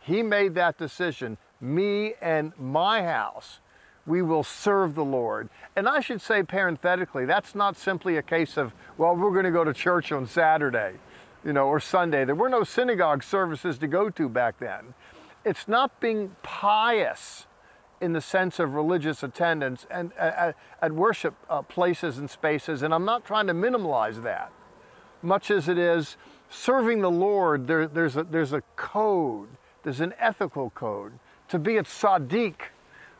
He 0.00 0.22
made 0.22 0.54
that 0.54 0.78
decision, 0.78 1.36
me 1.60 2.14
and 2.20 2.52
my 2.58 3.02
house 3.02 3.60
we 4.06 4.22
will 4.22 4.44
serve 4.44 4.94
the 4.94 5.04
Lord. 5.04 5.48
And 5.74 5.88
I 5.88 6.00
should 6.00 6.20
say 6.20 6.42
parenthetically, 6.42 7.24
that's 7.26 7.54
not 7.54 7.76
simply 7.76 8.16
a 8.16 8.22
case 8.22 8.56
of, 8.56 8.74
well, 8.96 9.16
we're 9.16 9.32
going 9.32 9.44
to 9.44 9.50
go 9.50 9.64
to 9.64 9.72
church 9.72 10.12
on 10.12 10.26
Saturday, 10.26 10.94
you 11.44 11.52
know, 11.52 11.66
or 11.66 11.80
Sunday. 11.80 12.24
There 12.24 12.34
were 12.34 12.48
no 12.48 12.62
synagogue 12.62 13.22
services 13.22 13.78
to 13.78 13.86
go 13.86 14.08
to 14.10 14.28
back 14.28 14.58
then. 14.58 14.94
It's 15.44 15.68
not 15.68 16.00
being 16.00 16.36
pious 16.42 17.46
in 18.00 18.12
the 18.12 18.20
sense 18.20 18.58
of 18.58 18.74
religious 18.74 19.22
attendance 19.22 19.86
and 19.90 20.12
uh, 20.18 20.52
at 20.82 20.92
worship 20.92 21.34
uh, 21.48 21.62
places 21.62 22.18
and 22.18 22.28
spaces, 22.28 22.82
and 22.82 22.92
I'm 22.92 23.04
not 23.04 23.24
trying 23.24 23.46
to 23.46 23.54
minimize 23.54 24.20
that. 24.20 24.52
Much 25.22 25.50
as 25.50 25.68
it 25.68 25.78
is 25.78 26.16
serving 26.50 27.00
the 27.00 27.10
Lord, 27.10 27.66
there, 27.66 27.88
there's, 27.88 28.16
a, 28.16 28.24
there's 28.24 28.52
a 28.52 28.62
code, 28.76 29.48
there's 29.82 30.00
an 30.00 30.14
ethical 30.18 30.70
code. 30.70 31.18
To 31.48 31.58
be 31.58 31.76
a 31.76 31.82
tzaddik, 31.82 32.56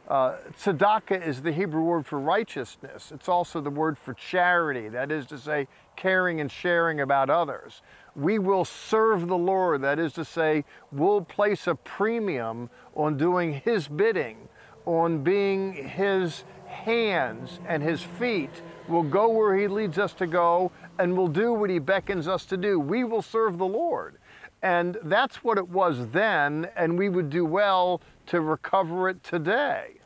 uh, 0.09 0.37
tzedakah 0.59 1.27
is 1.27 1.43
the 1.43 1.53
Hebrew 1.53 1.83
word 1.83 2.07
for 2.07 2.21
righteousness. 2.21 3.11
It's 3.13 3.29
also 3.29 3.61
the 3.61 3.71
word 3.71 3.99
for 3.99 4.15
charity, 4.15 4.89
that 4.89 5.11
is 5.11 5.27
to 5.27 5.39
say, 5.39 5.67
caring 5.97 6.41
and 6.41 6.51
sharing 6.51 7.01
about 7.01 7.29
others. 7.29 7.83
We 8.15 8.39
will 8.39 8.65
serve 8.65 9.27
the 9.27 9.37
Lord, 9.37 9.83
that 9.83 9.99
is 9.99 10.13
to 10.15 10.25
say, 10.25 10.65
we'll 10.93 11.23
place 11.23 11.67
a 11.67 11.75
premium 11.75 12.71
on 12.95 13.17
doing 13.17 13.61
His 13.65 13.89
bidding, 13.89 14.49
on 14.85 15.23
being 15.23 15.73
His 15.73 16.45
hands 16.67 17.59
and 17.67 17.83
His 17.83 18.03
feet. 18.03 18.63
We'll 18.89 19.03
go 19.03 19.29
where 19.29 19.57
He 19.57 19.67
leads 19.67 19.99
us 19.99 20.13
to 20.15 20.27
go, 20.27 20.71
and 20.99 21.17
we'll 21.17 21.27
do 21.27 21.53
what 21.53 21.69
He 21.69 21.81
beckons 21.81 22.29
us 22.29 22.47
to 22.47 22.57
do. 22.57 22.79
We 22.79 23.03
will 23.03 23.23
serve 23.23 23.59
the 23.59 23.67
Lord. 23.67 24.19
And 24.63 24.97
that's 25.03 25.45
what 25.45 25.59
it 25.59 25.69
was 25.69 26.09
then, 26.09 26.69
and 26.77 26.97
we 26.97 27.09
would 27.09 27.29
do 27.29 27.45
well 27.45 28.01
to 28.27 28.41
recover 28.41 29.09
it 29.09 29.23
today. 29.23 30.01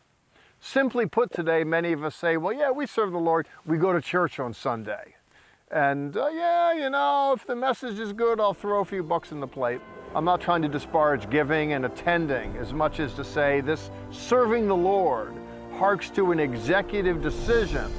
Simply 0.61 1.07
put, 1.07 1.33
today, 1.33 1.65
many 1.65 1.93
of 1.93 2.05
us 2.05 2.15
say, 2.15 2.37
well, 2.37 2.53
yeah, 2.53 2.71
we 2.71 2.87
serve 2.87 3.12
the 3.12 3.19
Lord. 3.19 3.49
We 3.65 3.79
go 3.79 3.93
to 3.93 4.00
church 4.00 4.39
on 4.39 4.53
Sunday. 4.53 5.15
And 5.71 6.17
uh, 6.17 6.29
yeah, 6.29 6.75
you 6.75 6.91
know, 6.91 7.33
if 7.35 7.47
the 7.47 7.55
message 7.55 7.99
is 7.99 8.12
good, 8.12 8.41
I'll 8.41 8.53
throw 8.53 8.81
a 8.81 8.85
few 8.85 9.03
bucks 9.03 9.31
in 9.31 9.41
the 9.41 9.47
plate. 9.47 9.81
I'm 10.15 10.25
not 10.25 10.41
trying 10.41 10.62
to 10.62 10.69
disparage 10.69 11.31
giving 11.31 11.73
and 11.75 11.87
attending 11.87 12.57
as 12.57 12.73
much 12.73 12.99
as 12.99 13.15
to 13.15 13.25
say 13.25 13.61
this 13.61 13.91
serving 14.11 14.67
the 14.67 14.77
Lord 14.77 15.33
harks 15.79 16.11
to 16.11 16.33
an 16.33 16.41
executive 16.41 17.23
decision 17.23 17.91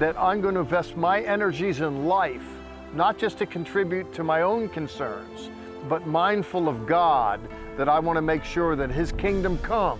that 0.00 0.18
I'm 0.18 0.40
going 0.40 0.54
to 0.54 0.60
invest 0.60 0.96
my 0.96 1.20
energies 1.22 1.80
in 1.80 2.06
life, 2.06 2.46
not 2.92 3.16
just 3.16 3.38
to 3.38 3.46
contribute 3.46 4.12
to 4.14 4.24
my 4.24 4.42
own 4.42 4.68
concerns, 4.68 5.50
but 5.88 6.06
mindful 6.08 6.68
of 6.68 6.86
God 6.86 7.40
that 7.76 7.88
I 7.88 7.98
want 7.98 8.16
to 8.16 8.22
make 8.22 8.44
sure 8.44 8.76
that 8.76 8.90
His 8.90 9.12
kingdom 9.12 9.58
come 9.58 9.98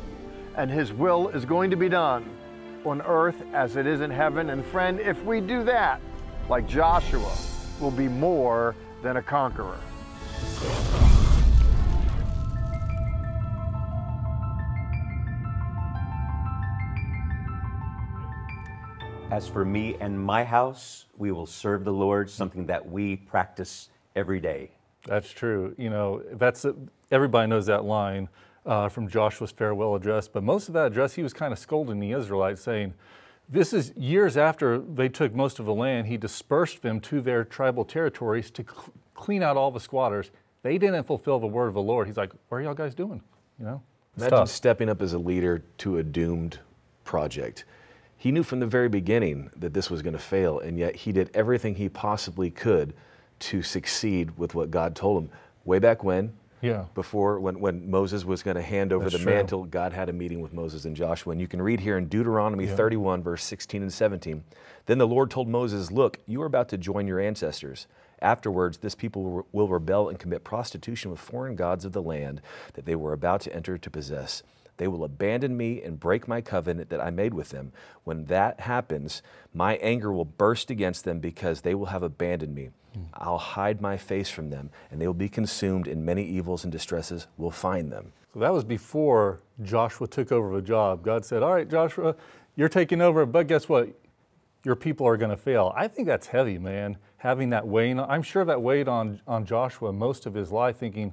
and 0.56 0.70
His 0.70 0.92
will 0.92 1.28
is 1.28 1.44
going 1.44 1.70
to 1.70 1.76
be 1.76 1.88
done 1.88 2.24
on 2.84 3.02
earth 3.02 3.42
as 3.52 3.76
it 3.76 3.86
is 3.86 4.00
in 4.00 4.10
heaven. 4.10 4.50
And 4.50 4.64
friend, 4.64 5.00
if 5.00 5.22
we 5.24 5.40
do 5.40 5.64
that, 5.64 6.00
like 6.48 6.68
Joshua, 6.68 7.32
we'll 7.80 7.90
be 7.90 8.08
more 8.08 8.76
than 9.02 9.16
a 9.16 9.22
conqueror. 9.22 9.78
As 19.30 19.48
for 19.48 19.64
me 19.64 19.96
and 19.98 20.20
my 20.20 20.44
house, 20.44 21.06
we 21.16 21.32
will 21.32 21.46
serve 21.46 21.84
the 21.84 21.92
Lord, 21.92 22.30
something 22.30 22.66
that 22.66 22.88
we 22.88 23.16
practice 23.16 23.88
every 24.14 24.38
day. 24.38 24.70
That's 25.06 25.30
true. 25.30 25.74
You 25.78 25.90
know, 25.90 26.22
that's 26.32 26.64
everybody 27.10 27.48
knows 27.48 27.66
that 27.66 27.84
line 27.84 28.28
uh, 28.66 28.88
from 28.88 29.08
Joshua's 29.08 29.50
farewell 29.50 29.94
address. 29.94 30.28
But 30.28 30.42
most 30.42 30.68
of 30.68 30.74
that 30.74 30.86
address, 30.86 31.14
he 31.14 31.22
was 31.22 31.32
kind 31.32 31.52
of 31.52 31.58
scolding 31.58 32.00
the 32.00 32.12
Israelites, 32.12 32.62
saying, 32.62 32.94
"This 33.48 33.72
is 33.72 33.92
years 33.96 34.36
after 34.36 34.78
they 34.78 35.08
took 35.08 35.34
most 35.34 35.58
of 35.58 35.66
the 35.66 35.74
land. 35.74 36.06
He 36.06 36.16
dispersed 36.16 36.82
them 36.82 37.00
to 37.00 37.20
their 37.20 37.44
tribal 37.44 37.84
territories 37.84 38.50
to 38.52 38.62
cl- 38.62 38.92
clean 39.14 39.42
out 39.42 39.56
all 39.56 39.70
the 39.70 39.80
squatters. 39.80 40.30
They 40.62 40.78
didn't 40.78 41.04
fulfill 41.04 41.38
the 41.38 41.46
word 41.46 41.68
of 41.68 41.74
the 41.74 41.82
Lord. 41.82 42.06
He's 42.06 42.16
like, 42.16 42.32
"What 42.48 42.58
are 42.58 42.62
y'all 42.62 42.74
guys 42.74 42.94
doing? 42.94 43.20
You 43.58 43.66
know, 43.66 43.82
Imagine 44.16 44.38
tough. 44.38 44.48
stepping 44.48 44.88
up 44.88 45.02
as 45.02 45.12
a 45.12 45.18
leader 45.18 45.62
to 45.78 45.98
a 45.98 46.02
doomed 46.02 46.58
project. 47.04 47.64
He 48.16 48.32
knew 48.32 48.42
from 48.42 48.60
the 48.60 48.66
very 48.66 48.88
beginning 48.88 49.50
that 49.54 49.74
this 49.74 49.90
was 49.90 50.00
going 50.00 50.14
to 50.14 50.18
fail, 50.18 50.58
and 50.58 50.78
yet 50.78 50.96
he 50.96 51.12
did 51.12 51.30
everything 51.34 51.74
he 51.74 51.90
possibly 51.90 52.50
could 52.50 52.94
to 53.40 53.62
succeed 53.62 54.36
with 54.38 54.54
what 54.54 54.70
God 54.70 54.94
told 54.94 55.22
him. 55.24 55.30
Way 55.64 55.78
back 55.78 56.04
when, 56.04 56.32
Yeah. 56.60 56.84
before 56.94 57.40
when, 57.40 57.58
when 57.60 57.90
Moses 57.90 58.24
was 58.24 58.42
going 58.42 58.56
to 58.56 58.62
hand 58.62 58.92
over 58.92 59.04
That's 59.04 59.16
the 59.16 59.22
true. 59.22 59.32
mantle, 59.34 59.64
God 59.64 59.92
had 59.92 60.08
a 60.08 60.12
meeting 60.12 60.40
with 60.40 60.52
Moses 60.52 60.84
and 60.84 60.94
Joshua. 60.96 61.32
And 61.32 61.40
you 61.40 61.48
can 61.48 61.60
read 61.60 61.80
here 61.80 61.96
in 61.98 62.06
Deuteronomy 62.08 62.66
31, 62.66 63.22
verse 63.22 63.42
16 63.44 63.82
and 63.82 63.92
17. 63.92 64.44
Then 64.86 64.98
the 64.98 65.06
Lord 65.06 65.30
told 65.30 65.48
Moses, 65.48 65.90
Look, 65.90 66.18
you 66.26 66.40
are 66.42 66.46
about 66.46 66.68
to 66.70 66.78
join 66.78 67.06
your 67.06 67.20
ancestors. 67.20 67.86
Afterwards, 68.22 68.78
this 68.78 68.94
people 68.94 69.46
will 69.52 69.68
rebel 69.68 70.08
and 70.08 70.18
commit 70.18 70.44
prostitution 70.44 71.10
with 71.10 71.20
foreign 71.20 71.56
gods 71.56 71.84
of 71.84 71.92
the 71.92 72.00
land 72.02 72.40
that 72.74 72.86
they 72.86 72.94
were 72.94 73.12
about 73.12 73.40
to 73.42 73.54
enter 73.54 73.76
to 73.76 73.90
possess. 73.90 74.42
They 74.76 74.88
will 74.88 75.04
abandon 75.04 75.56
me 75.56 75.82
and 75.82 76.00
break 76.00 76.26
my 76.26 76.40
covenant 76.40 76.90
that 76.90 77.00
I 77.00 77.10
made 77.10 77.34
with 77.34 77.50
them. 77.50 77.72
When 78.02 78.24
that 78.26 78.60
happens, 78.60 79.22
my 79.52 79.76
anger 79.76 80.12
will 80.12 80.24
burst 80.24 80.70
against 80.70 81.04
them 81.04 81.20
because 81.20 81.60
they 81.60 81.74
will 81.74 81.86
have 81.86 82.02
abandoned 82.02 82.54
me. 82.54 82.70
Hmm. 82.92 83.02
I'll 83.14 83.38
hide 83.38 83.80
my 83.80 83.96
face 83.96 84.30
from 84.30 84.50
them, 84.50 84.70
and 84.90 85.00
they 85.00 85.06
will 85.06 85.14
be 85.14 85.28
consumed, 85.28 85.86
and 85.86 86.04
many 86.04 86.24
evils 86.24 86.64
and 86.64 86.72
distresses 86.72 87.26
will 87.36 87.50
find 87.50 87.92
them. 87.92 88.12
So 88.32 88.40
that 88.40 88.52
was 88.52 88.64
before 88.64 89.40
Joshua 89.62 90.08
took 90.08 90.32
over 90.32 90.54
the 90.56 90.62
job. 90.62 91.04
God 91.04 91.24
said, 91.24 91.42
All 91.42 91.54
right, 91.54 91.68
Joshua, 91.70 92.16
you're 92.56 92.68
taking 92.68 93.00
over, 93.00 93.24
but 93.26 93.46
guess 93.46 93.68
what? 93.68 93.88
Your 94.64 94.76
people 94.76 95.06
are 95.06 95.16
going 95.16 95.30
to 95.30 95.36
fail. 95.36 95.72
I 95.76 95.88
think 95.88 96.08
that's 96.08 96.28
heavy, 96.28 96.58
man. 96.58 96.96
Having 97.18 97.50
that 97.50 97.66
weight, 97.66 97.96
I'm 97.98 98.22
sure 98.22 98.44
that 98.44 98.60
weighed 98.60 98.88
on, 98.88 99.20
on 99.26 99.44
Joshua 99.44 99.92
most 99.92 100.26
of 100.26 100.34
his 100.34 100.50
life, 100.50 100.76
thinking, 100.76 101.12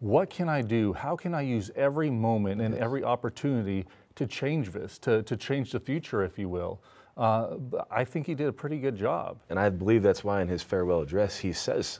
What 0.00 0.30
can 0.30 0.48
I 0.48 0.62
do? 0.62 0.92
How 0.92 1.16
can 1.16 1.34
I 1.34 1.42
use 1.42 1.70
every 1.74 2.10
moment 2.10 2.60
and 2.60 2.74
every 2.74 3.02
opportunity 3.02 3.86
to 4.14 4.26
change 4.26 4.70
this, 4.70 4.98
to, 4.98 5.22
to 5.24 5.36
change 5.36 5.72
the 5.72 5.80
future, 5.80 6.22
if 6.22 6.38
you 6.38 6.48
will? 6.48 6.80
Uh, 7.16 7.56
I 7.90 8.04
think 8.04 8.26
he 8.26 8.34
did 8.34 8.46
a 8.46 8.52
pretty 8.52 8.78
good 8.78 8.96
job. 8.96 9.38
And 9.50 9.58
I 9.58 9.70
believe 9.70 10.02
that's 10.02 10.22
why 10.22 10.40
in 10.40 10.48
his 10.48 10.62
farewell 10.62 11.00
address 11.00 11.36
he 11.38 11.52
says, 11.52 11.98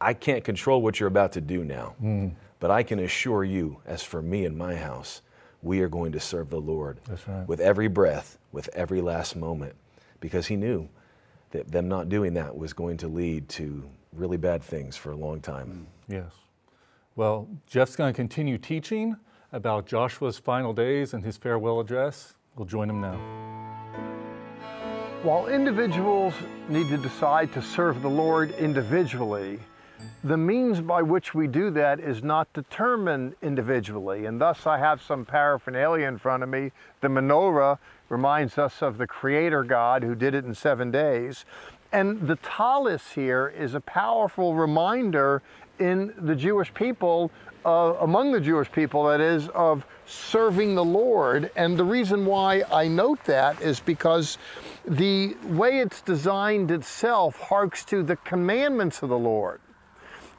I 0.00 0.12
can't 0.12 0.42
control 0.42 0.82
what 0.82 0.98
you're 0.98 1.08
about 1.08 1.32
to 1.32 1.40
do 1.40 1.62
now, 1.62 1.94
but 2.58 2.70
I 2.70 2.82
can 2.82 3.00
assure 3.00 3.44
you, 3.44 3.78
as 3.86 4.02
for 4.02 4.22
me 4.22 4.44
and 4.44 4.56
my 4.56 4.74
house, 4.74 5.22
we 5.62 5.82
are 5.82 5.88
going 5.88 6.10
to 6.12 6.20
serve 6.20 6.48
the 6.48 6.60
Lord 6.60 6.98
That's 7.06 7.28
right. 7.28 7.46
with 7.46 7.60
every 7.60 7.86
breath, 7.88 8.38
with 8.50 8.70
every 8.74 9.02
last 9.02 9.36
moment, 9.36 9.74
because 10.20 10.46
he 10.46 10.56
knew 10.56 10.88
that 11.50 11.70
them 11.70 11.86
not 11.86 12.08
doing 12.08 12.32
that 12.34 12.56
was 12.56 12.72
going 12.72 12.96
to 12.96 13.08
lead 13.08 13.48
to 13.50 13.84
really 14.14 14.38
bad 14.38 14.62
things 14.62 14.96
for 14.96 15.12
a 15.12 15.16
long 15.16 15.40
time. 15.40 15.86
Yes. 16.08 16.32
Well, 17.20 17.48
Jeff's 17.66 17.96
going 17.96 18.10
to 18.10 18.16
continue 18.16 18.56
teaching 18.56 19.14
about 19.52 19.84
Joshua's 19.84 20.38
final 20.38 20.72
days 20.72 21.12
and 21.12 21.22
his 21.22 21.36
farewell 21.36 21.78
address. 21.78 22.32
We'll 22.56 22.64
join 22.64 22.88
him 22.88 23.02
now. 23.02 23.18
While 25.22 25.48
individuals 25.48 26.32
need 26.70 26.88
to 26.88 26.96
decide 26.96 27.52
to 27.52 27.60
serve 27.60 28.00
the 28.00 28.08
Lord 28.08 28.52
individually, 28.52 29.58
the 30.24 30.38
means 30.38 30.80
by 30.80 31.02
which 31.02 31.34
we 31.34 31.46
do 31.46 31.70
that 31.72 32.00
is 32.00 32.22
not 32.22 32.50
determined 32.54 33.34
individually. 33.42 34.24
And 34.24 34.40
thus, 34.40 34.66
I 34.66 34.78
have 34.78 35.02
some 35.02 35.26
paraphernalia 35.26 36.06
in 36.06 36.16
front 36.16 36.42
of 36.42 36.48
me. 36.48 36.72
The 37.02 37.08
menorah 37.08 37.76
reminds 38.08 38.56
us 38.56 38.80
of 38.80 38.96
the 38.96 39.06
Creator 39.06 39.64
God 39.64 40.04
who 40.04 40.14
did 40.14 40.34
it 40.34 40.46
in 40.46 40.54
seven 40.54 40.90
days. 40.90 41.44
And 41.92 42.28
the 42.28 42.36
talis 42.36 43.12
here 43.12 43.48
is 43.48 43.74
a 43.74 43.80
powerful 43.80 44.54
reminder 44.54 45.42
in 45.80 46.14
the 46.18 46.36
Jewish 46.36 46.72
people, 46.72 47.30
uh, 47.64 47.94
among 48.00 48.32
the 48.32 48.40
Jewish 48.40 48.70
people, 48.70 49.04
that 49.08 49.20
is, 49.20 49.48
of 49.48 49.84
serving 50.06 50.74
the 50.74 50.84
Lord. 50.84 51.50
And 51.56 51.76
the 51.76 51.84
reason 51.84 52.26
why 52.26 52.62
I 52.70 52.88
note 52.88 53.24
that 53.24 53.60
is 53.60 53.80
because 53.80 54.38
the 54.84 55.36
way 55.44 55.78
it's 55.78 56.02
designed 56.02 56.70
itself 56.70 57.38
harks 57.40 57.84
to 57.86 58.02
the 58.02 58.16
commandments 58.16 59.02
of 59.02 59.08
the 59.08 59.18
Lord. 59.18 59.60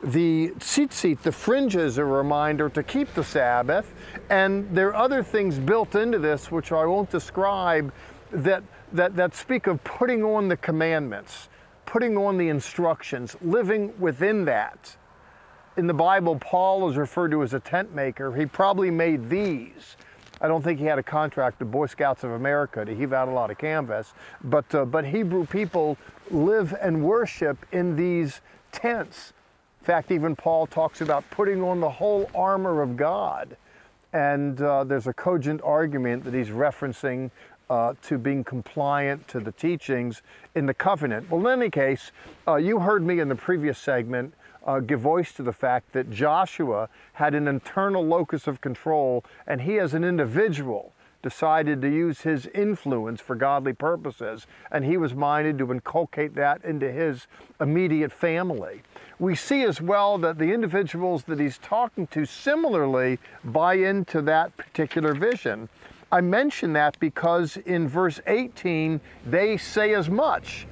The 0.03 0.51
tzitzit, 0.57 1.21
the 1.21 1.31
fringes, 1.31 1.99
are 1.99 2.03
a 2.03 2.05
reminder 2.23 2.69
to 2.69 2.81
keep 2.81 3.13
the 3.13 3.23
Sabbath, 3.23 3.93
and 4.31 4.67
there 4.75 4.87
are 4.87 4.95
other 4.95 5.21
things 5.21 5.59
built 5.59 5.93
into 5.93 6.17
this 6.17 6.49
which 6.49 6.71
I 6.71 6.85
won't 6.85 7.11
describe 7.11 7.93
that, 8.31 8.63
that, 8.93 9.15
that 9.15 9.35
speak 9.35 9.67
of 9.67 9.83
putting 9.83 10.23
on 10.23 10.47
the 10.47 10.57
commandments, 10.57 11.49
putting 11.85 12.17
on 12.17 12.39
the 12.39 12.49
instructions, 12.49 13.35
living 13.41 13.93
within 13.99 14.45
that. 14.45 14.95
In 15.77 15.87
the 15.87 15.93
Bible, 15.93 16.35
Paul 16.35 16.89
is 16.89 16.97
referred 16.97 17.31
to 17.31 17.43
as 17.43 17.53
a 17.53 17.59
tent 17.59 17.95
maker. 17.95 18.35
He 18.35 18.45
probably 18.45 18.91
made 18.91 19.29
these. 19.29 19.95
I 20.41 20.49
don't 20.49 20.61
think 20.61 20.79
he 20.79 20.85
had 20.85 20.99
a 20.99 21.03
contract 21.03 21.59
with 21.59 21.71
Boy 21.71 21.85
Scouts 21.85 22.25
of 22.25 22.31
America 22.31 22.83
to 22.83 22.93
heave 22.93 23.13
out 23.13 23.29
a 23.29 23.31
lot 23.31 23.51
of 23.51 23.57
canvas, 23.57 24.13
but, 24.43 24.73
uh, 24.75 24.83
but 24.83 25.05
Hebrew 25.05 25.45
people 25.45 25.97
live 26.29 26.75
and 26.81 27.01
worship 27.03 27.65
in 27.71 27.95
these 27.95 28.41
tents. 28.73 29.31
In 29.79 29.85
fact, 29.85 30.11
even 30.11 30.35
Paul 30.35 30.67
talks 30.67 30.99
about 30.99 31.23
putting 31.31 31.63
on 31.63 31.79
the 31.79 31.89
whole 31.89 32.29
armor 32.35 32.81
of 32.81 32.97
God. 32.97 33.55
And 34.11 34.61
uh, 34.61 34.83
there's 34.83 35.07
a 35.07 35.13
cogent 35.13 35.61
argument 35.63 36.25
that 36.25 36.33
he's 36.33 36.49
referencing 36.49 37.31
uh, 37.69 37.93
to 38.01 38.17
being 38.17 38.43
compliant 38.43 39.25
to 39.29 39.39
the 39.39 39.53
teachings 39.53 40.21
in 40.55 40.65
the 40.65 40.73
covenant. 40.73 41.31
Well, 41.31 41.47
in 41.47 41.61
any 41.61 41.69
case, 41.69 42.11
uh, 42.45 42.55
you 42.55 42.79
heard 42.79 43.05
me 43.05 43.21
in 43.21 43.29
the 43.29 43.35
previous 43.35 43.77
segment 43.77 44.33
uh, 44.65 44.79
give 44.79 44.99
voice 44.99 45.33
to 45.33 45.43
the 45.43 45.53
fact 45.53 45.93
that 45.93 46.11
Joshua 46.11 46.89
had 47.13 47.35
an 47.35 47.47
internal 47.47 48.05
locus 48.05 48.47
of 48.47 48.61
control, 48.61 49.23
and 49.47 49.61
he, 49.61 49.79
as 49.79 49.93
an 49.93 50.03
individual, 50.03 50.93
decided 51.21 51.81
to 51.81 51.89
use 51.89 52.21
his 52.21 52.47
influence 52.47 53.21
for 53.21 53.35
godly 53.35 53.73
purposes, 53.73 54.47
and 54.71 54.83
he 54.83 54.97
was 54.97 55.13
minded 55.13 55.57
to 55.57 55.71
inculcate 55.71 56.35
that 56.35 56.63
into 56.63 56.91
his 56.91 57.27
immediate 57.59 58.11
family. 58.11 58.81
We 59.19 59.35
see 59.35 59.63
as 59.63 59.79
well 59.81 60.17
that 60.19 60.39
the 60.39 60.51
individuals 60.51 61.23
that 61.25 61.39
he's 61.39 61.59
talking 61.59 62.07
to 62.07 62.25
similarly 62.25 63.19
buy 63.43 63.75
into 63.75 64.21
that 64.23 64.55
particular 64.57 65.13
vision. 65.13 65.69
I 66.11 66.21
mention 66.21 66.73
that 66.73 66.99
because 66.99 67.57
in 67.57 67.87
verse 67.87 68.19
18 68.27 68.99
they 69.27 69.57
say 69.57 69.93
as 69.93 70.09
much. 70.09 70.67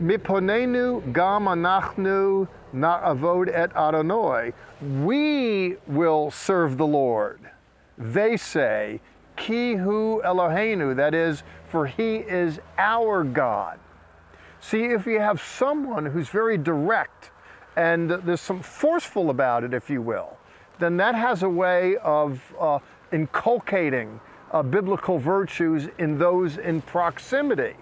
Miponenu 0.00 1.12
gam 1.12 1.46
anachnu 1.46 2.46
na'avod 2.74 3.48
et 3.48 3.74
Adonai. 3.76 4.52
We 4.80 5.76
will 5.86 6.30
serve 6.30 6.76
the 6.76 6.86
Lord. 6.86 7.40
They 7.96 8.36
say, 8.36 9.00
Ki 9.36 9.74
hu 9.74 10.20
Eloheinu, 10.24 10.96
that 10.96 11.14
is, 11.14 11.42
for 11.68 11.86
he 11.86 12.16
is 12.16 12.60
our 12.76 13.24
God. 13.24 13.78
See, 14.60 14.84
if 14.84 15.06
you 15.06 15.20
have 15.20 15.40
someone 15.40 16.06
who's 16.06 16.28
very 16.28 16.58
direct 16.58 17.30
and 17.76 18.10
there's 18.10 18.40
some 18.40 18.60
forceful 18.60 19.30
about 19.30 19.62
it, 19.62 19.72
if 19.72 19.88
you 19.88 20.02
will, 20.02 20.36
then 20.78 20.96
that 20.96 21.14
has 21.14 21.42
a 21.42 21.48
way 21.48 21.96
of 21.98 22.40
uh, 22.58 22.78
inculcating 23.12 24.20
uh, 24.52 24.62
biblical 24.62 25.18
virtues 25.18 25.88
in 25.98 26.18
those 26.18 26.58
in 26.58 26.80
proximity. 26.82 27.76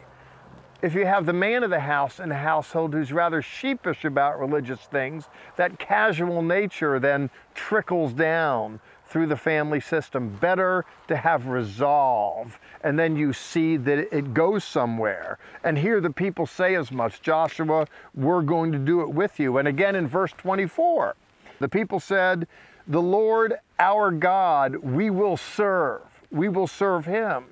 If 0.82 0.94
you 0.94 1.06
have 1.06 1.24
the 1.24 1.32
man 1.32 1.64
of 1.64 1.70
the 1.70 1.80
house 1.80 2.20
in 2.20 2.28
the 2.28 2.36
household 2.36 2.92
who's 2.92 3.12
rather 3.12 3.40
sheepish 3.40 4.04
about 4.04 4.38
religious 4.38 4.80
things, 4.80 5.24
that 5.56 5.78
casual 5.78 6.42
nature 6.42 6.98
then 6.98 7.30
trickles 7.54 8.12
down 8.12 8.80
through 9.08 9.26
the 9.26 9.36
family 9.36 9.80
system. 9.80 10.28
Better 10.28 10.84
to 11.08 11.16
have 11.16 11.46
resolve, 11.46 12.58
and 12.82 12.98
then 12.98 13.16
you 13.16 13.32
see 13.32 13.76
that 13.78 14.14
it 14.14 14.34
goes 14.34 14.64
somewhere. 14.64 15.38
And 15.64 15.78
here 15.78 16.00
the 16.00 16.10
people 16.10 16.46
say 16.46 16.74
as 16.74 16.92
much 16.92 17.22
Joshua, 17.22 17.86
we're 18.14 18.42
going 18.42 18.72
to 18.72 18.78
do 18.78 19.00
it 19.00 19.08
with 19.08 19.40
you. 19.40 19.56
And 19.56 19.66
again 19.66 19.94
in 19.94 20.06
verse 20.06 20.32
24, 20.36 21.16
the 21.58 21.68
people 21.68 22.00
said, 22.00 22.46
The 22.86 23.00
Lord 23.00 23.54
our 23.78 24.10
God 24.10 24.76
we 24.76 25.08
will 25.08 25.36
serve. 25.36 26.02
We 26.30 26.48
will 26.48 26.66
serve 26.66 27.06
him. 27.06 27.44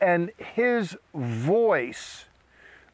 And 0.00 0.30
his 0.36 0.96
voice 1.14 2.26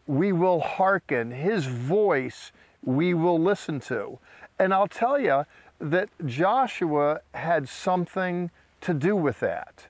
we 0.09 0.33
will 0.33 0.61
hearken. 0.61 1.31
His 1.31 1.67
voice 1.67 2.51
we 2.83 3.15
will 3.15 3.39
listen 3.39 3.79
to. 3.81 4.19
And 4.59 4.75
I'll 4.75 4.89
tell 4.89 5.21
you 5.21 5.45
that 5.79 6.09
Joshua 6.27 7.21
had 7.35 7.69
something 7.69 8.51
to 8.81 8.95
do 8.95 9.15
with 9.15 9.39
that. 9.41 9.87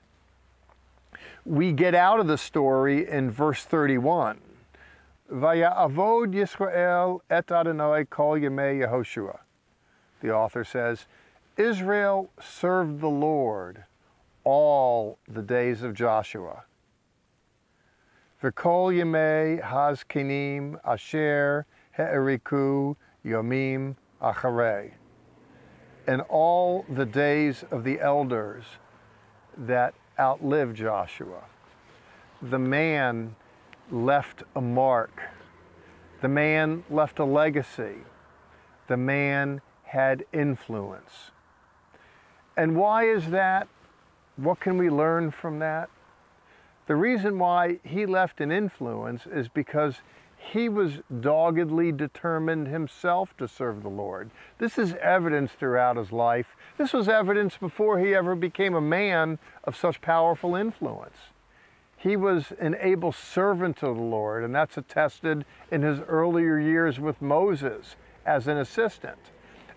We 1.45 1.71
get 1.71 1.95
out 1.95 2.19
of 2.19 2.27
the 2.27 2.37
story 2.37 3.09
in 3.09 3.31
verse 3.31 3.63
31. 3.63 4.41
Vayavod 5.31 6.33
Yisrael 6.33 7.21
et 7.29 7.51
Adonai 7.51 8.05
kol 8.05 8.37
yemei 8.37 8.85
Yehoshua. 8.85 9.39
The 10.21 10.31
author 10.31 10.63
says, 10.63 11.05
Israel 11.55 12.29
served 12.41 12.99
the 12.99 13.09
Lord 13.09 13.85
all 14.43 15.17
the 15.27 15.41
days 15.41 15.81
of 15.81 15.93
Joshua. 15.93 16.63
V'kol 18.41 18.93
yemei 18.93 19.61
hazkinim 19.61 20.79
asher 20.85 21.65
he'eriku 21.97 22.95
yomim 23.25 23.95
acharei. 24.21 24.91
And 26.07 26.21
all 26.29 26.85
the 26.87 27.05
days 27.05 27.65
of 27.69 27.83
the 27.83 27.99
elders 27.99 28.63
that 29.57 29.93
outlived 30.17 30.77
Joshua. 30.77 31.43
The 32.41 32.59
man 32.59 33.35
left 33.91 34.43
a 34.55 34.61
mark. 34.61 35.21
The 36.21 36.29
man 36.29 36.83
left 36.89 37.19
a 37.19 37.25
legacy. 37.25 37.97
The 38.87 38.97
man 38.97 39.61
had 39.83 40.23
influence. 40.31 41.31
And 42.55 42.77
why 42.77 43.05
is 43.09 43.31
that? 43.31 43.67
What 44.37 44.59
can 44.59 44.77
we 44.77 44.89
learn 44.89 45.31
from 45.31 45.59
that? 45.59 45.89
The 46.89 46.95
reason 46.95 47.37
why 47.37 47.77
he 47.83 48.07
left 48.07 48.41
an 48.41 48.51
influence 48.51 49.27
is 49.27 49.47
because 49.47 49.97
he 50.37 50.67
was 50.69 51.01
doggedly 51.21 51.91
determined 51.91 52.67
himself 52.67 53.37
to 53.37 53.47
serve 53.47 53.83
the 53.83 53.89
Lord. 53.89 54.31
This 54.57 54.79
is 54.79 54.95
evidence 54.95 55.51
throughout 55.51 55.97
his 55.97 56.11
life. 56.11 56.55
This 56.79 56.91
was 56.91 57.07
evidence 57.07 57.57
before 57.57 57.99
he 57.99 58.15
ever 58.15 58.33
became 58.33 58.73
a 58.73 58.81
man 58.81 59.37
of 59.65 59.77
such 59.77 60.01
powerful 60.01 60.55
influence. 60.55 61.17
He 61.95 62.17
was 62.17 62.53
an 62.59 62.75
able 62.79 63.11
servant 63.11 63.83
of 63.83 63.95
the 63.95 64.01
Lord, 64.01 64.43
and 64.43 64.55
that's 64.55 64.75
attested 64.75 65.45
in 65.69 65.83
his 65.83 65.99
earlier 66.07 66.57
years 66.57 66.99
with 66.99 67.21
Moses 67.21 67.97
as 68.25 68.47
an 68.47 68.57
assistant. 68.57 69.19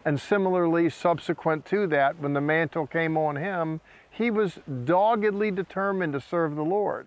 And 0.05 0.21
similarly, 0.21 0.91
subsequent 0.91 1.65
to 1.67 1.87
that, 1.89 2.19
when 2.19 2.33
the 2.33 2.41
mantle 2.41 2.87
came 2.87 3.17
on 3.17 3.37
him, 3.37 3.81
he 4.11 4.31
was 4.31 4.59
doggedly 4.85 5.51
determined 5.51 6.13
to 6.15 6.21
serve 6.21 6.57
the 6.57 6.65
Lord. 6.65 7.07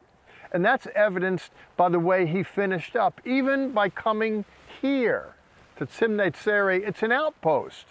And 0.51 0.63
that's 0.63 0.88
evidenced 0.95 1.51
by 1.75 1.89
the 1.89 1.99
way 1.99 2.25
he 2.25 2.41
finished 2.41 2.95
up, 2.95 3.19
even 3.25 3.71
by 3.71 3.89
coming 3.89 4.45
here 4.81 5.36
to 5.77 5.86
Timnat 5.86 6.36
Seri. 6.38 6.84
It's 6.84 7.03
an 7.03 7.12
outpost. 7.12 7.88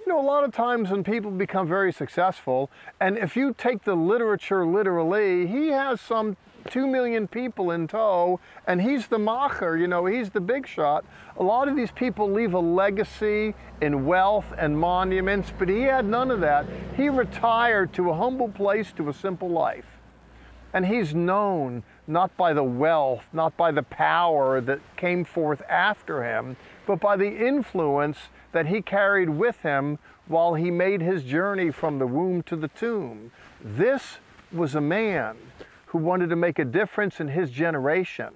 You 0.00 0.12
know, 0.12 0.20
a 0.20 0.26
lot 0.26 0.44
of 0.44 0.52
times 0.52 0.90
when 0.90 1.04
people 1.04 1.30
become 1.30 1.68
very 1.68 1.92
successful, 1.92 2.70
and 3.00 3.16
if 3.16 3.36
you 3.36 3.54
take 3.56 3.84
the 3.84 3.94
literature 3.94 4.66
literally, 4.66 5.46
he 5.46 5.68
has 5.68 6.00
some 6.00 6.36
two 6.70 6.86
million 6.86 7.26
people 7.28 7.70
in 7.70 7.86
tow, 7.86 8.40
and 8.66 8.80
he's 8.80 9.06
the 9.06 9.18
macher, 9.18 9.78
you 9.78 9.86
know, 9.86 10.06
he's 10.06 10.30
the 10.30 10.40
big 10.40 10.66
shot. 10.66 11.04
A 11.36 11.42
lot 11.42 11.68
of 11.68 11.76
these 11.76 11.90
people 11.90 12.30
leave 12.30 12.54
a 12.54 12.58
legacy 12.58 13.54
in 13.80 14.06
wealth 14.06 14.46
and 14.56 14.78
monuments, 14.78 15.52
but 15.58 15.68
he 15.68 15.82
had 15.82 16.04
none 16.04 16.30
of 16.30 16.40
that. 16.40 16.66
He 16.96 17.08
retired 17.08 17.92
to 17.94 18.10
a 18.10 18.14
humble 18.14 18.48
place, 18.48 18.92
to 18.92 19.08
a 19.08 19.14
simple 19.14 19.48
life. 19.48 20.00
And 20.72 20.86
he's 20.86 21.14
known 21.14 21.84
not 22.06 22.36
by 22.36 22.52
the 22.52 22.64
wealth, 22.64 23.28
not 23.32 23.56
by 23.56 23.70
the 23.70 23.82
power 23.82 24.60
that 24.60 24.80
came 24.96 25.24
forth 25.24 25.62
after 25.68 26.24
him, 26.24 26.56
but 26.86 27.00
by 27.00 27.16
the 27.16 27.46
influence 27.46 28.18
that 28.52 28.66
he 28.66 28.82
carried 28.82 29.30
with 29.30 29.62
him 29.62 29.98
while 30.26 30.54
he 30.54 30.70
made 30.70 31.00
his 31.00 31.22
journey 31.22 31.70
from 31.70 31.98
the 31.98 32.06
womb 32.06 32.42
to 32.42 32.56
the 32.56 32.68
tomb. 32.68 33.30
This 33.62 34.18
was 34.52 34.74
a 34.74 34.80
man 34.80 35.36
who 35.94 35.98
wanted 35.98 36.28
to 36.28 36.34
make 36.34 36.58
a 36.58 36.64
difference 36.64 37.20
in 37.20 37.28
his 37.28 37.50
generation. 37.50 38.34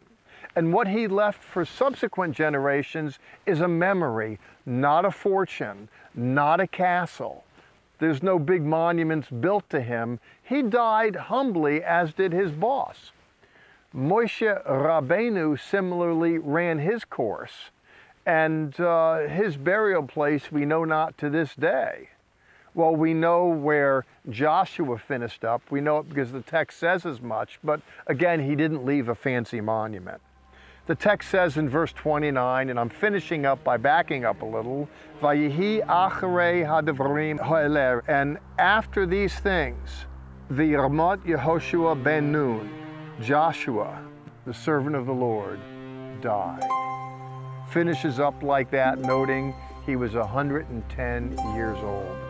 And 0.55 0.73
what 0.73 0.87
he 0.87 1.09
left 1.09 1.43
for 1.43 1.65
subsequent 1.65 2.37
generations 2.37 3.19
is 3.47 3.61
a 3.61 3.67
memory, 3.67 4.39
not 4.65 5.05
a 5.05 5.11
fortune, 5.11 5.89
not 6.15 6.61
a 6.61 6.69
castle. 6.69 7.43
There's 7.99 8.23
no 8.23 8.39
big 8.39 8.63
monuments 8.63 9.29
built 9.29 9.69
to 9.71 9.81
him. 9.81 10.21
He 10.41 10.63
died 10.63 11.17
humbly, 11.17 11.83
as 11.83 12.13
did 12.13 12.33
his 12.33 12.53
boss. 12.53 13.11
Moshe 13.93 14.65
Rabbeinu 14.65 15.59
similarly 15.59 16.39
ran 16.39 16.79
his 16.79 17.05
course, 17.05 17.73
and 18.25 18.79
uh, 18.79 19.27
his 19.27 19.57
burial 19.57 20.05
place 20.05 20.53
we 20.53 20.65
know 20.65 20.85
not 20.85 21.19
to 21.19 21.29
this 21.29 21.57
day. 21.57 22.11
Well, 22.79 22.95
we 22.95 23.13
know 23.13 23.49
where 23.49 24.05
Joshua 24.31 24.99
finished 24.99 25.45
up. 25.45 25.63
We 25.69 25.81
know 25.81 25.99
it 25.99 26.09
because 26.09 26.31
the 26.31 26.43
text 26.43 26.79
says 26.79 27.05
as 27.05 27.21
much, 27.21 27.59
but 27.65 27.81
again, 28.07 28.39
he 28.39 28.55
didn't 28.55 28.85
leave 28.85 29.09
a 29.09 29.17
fancy 29.17 29.61
monument. 29.61 30.21
The 30.87 30.95
text 30.95 31.29
says 31.29 31.57
in 31.57 31.69
verse 31.69 31.93
29, 31.93 32.71
and 32.71 32.79
I'm 32.79 32.89
finishing 32.89 33.47
up 33.47 33.65
by 33.65 33.79
backing 33.79 34.25
up 34.25 34.43
a 34.43 34.45
little, 34.45 34.89
and 38.07 38.39
after 38.61 39.07
these 39.07 39.35
things, 39.35 40.07
the 40.49 40.75
Ramat 40.75 41.25
Yehoshua 41.25 42.01
ben 42.01 42.31
Nun, 42.31 42.71
Joshua, 43.21 44.01
the 44.47 44.55
servant 44.55 44.95
of 44.95 45.07
the 45.07 45.13
Lord, 45.13 45.59
died. 46.21 46.63
Finishes 47.73 48.21
up 48.21 48.41
like 48.45 48.71
that, 48.71 49.01
noting 49.01 49.53
he 49.85 49.97
was 49.97 50.15
110 50.15 51.37
years 51.57 51.79
old. 51.79 52.28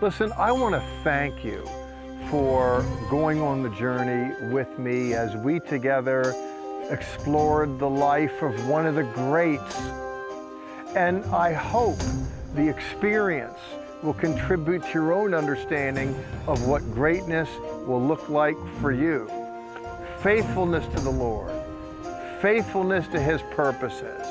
Listen, 0.00 0.32
I 0.38 0.50
want 0.50 0.74
to 0.74 0.82
thank 1.04 1.44
you 1.44 1.62
for 2.30 2.82
going 3.10 3.42
on 3.42 3.62
the 3.62 3.68
journey 3.68 4.34
with 4.50 4.78
me 4.78 5.12
as 5.12 5.36
we 5.36 5.60
together 5.60 6.34
explored 6.88 7.78
the 7.78 7.88
life 7.88 8.40
of 8.40 8.66
one 8.66 8.86
of 8.86 8.94
the 8.94 9.02
greats. 9.02 9.76
And 10.96 11.22
I 11.26 11.52
hope 11.52 11.98
the 12.54 12.66
experience 12.66 13.58
will 14.02 14.14
contribute 14.14 14.84
to 14.84 14.92
your 14.94 15.12
own 15.12 15.34
understanding 15.34 16.18
of 16.46 16.66
what 16.66 16.80
greatness 16.94 17.50
will 17.86 18.02
look 18.02 18.30
like 18.30 18.56
for 18.80 18.92
you. 18.92 19.30
Faithfulness 20.22 20.86
to 20.94 21.00
the 21.02 21.10
Lord, 21.10 21.52
faithfulness 22.40 23.06
to 23.08 23.20
His 23.20 23.42
purposes. 23.50 24.26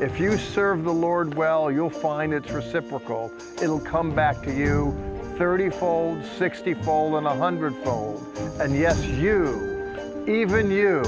If 0.00 0.18
you 0.18 0.38
serve 0.38 0.84
the 0.84 0.92
Lord 0.92 1.34
well, 1.34 1.70
you'll 1.70 1.90
find 1.90 2.32
it's 2.32 2.50
reciprocal. 2.50 3.30
It'll 3.60 3.78
come 3.78 4.14
back 4.14 4.42
to 4.44 4.50
you 4.50 4.96
30 5.36 5.68
fold, 5.68 6.24
60 6.24 6.72
fold, 6.72 7.16
and 7.16 7.26
100 7.26 7.74
fold. 7.84 8.26
And 8.58 8.74
yes, 8.74 9.04
you, 9.04 10.24
even 10.26 10.70
you, 10.70 11.02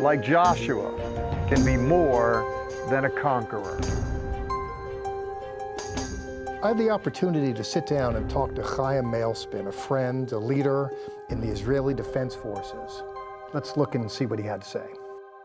like 0.00 0.24
Joshua, 0.24 0.96
can 1.46 1.62
be 1.62 1.76
more 1.76 2.70
than 2.88 3.04
a 3.04 3.10
conqueror. 3.10 3.78
I 6.62 6.68
had 6.68 6.78
the 6.78 6.88
opportunity 6.88 7.52
to 7.52 7.62
sit 7.62 7.86
down 7.86 8.16
and 8.16 8.30
talk 8.30 8.54
to 8.54 8.62
Chaim 8.62 9.04
Malespin, 9.04 9.66
a 9.66 9.72
friend, 9.72 10.32
a 10.32 10.38
leader 10.38 10.90
in 11.28 11.38
the 11.38 11.48
Israeli 11.48 11.92
Defense 11.92 12.34
Forces. 12.34 13.02
Let's 13.52 13.76
look 13.76 13.94
and 13.94 14.10
see 14.10 14.24
what 14.24 14.38
he 14.38 14.46
had 14.46 14.62
to 14.62 14.66
say. 14.66 14.86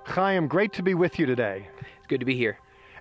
Chaim, 0.06 0.48
great 0.48 0.72
to 0.72 0.84
be 0.84 0.94
with 0.94 1.20
you 1.20 1.26
today. 1.26 1.68
It's 1.80 2.08
good 2.08 2.22
to 2.22 2.26
be 2.26 2.38
here. 2.38 2.58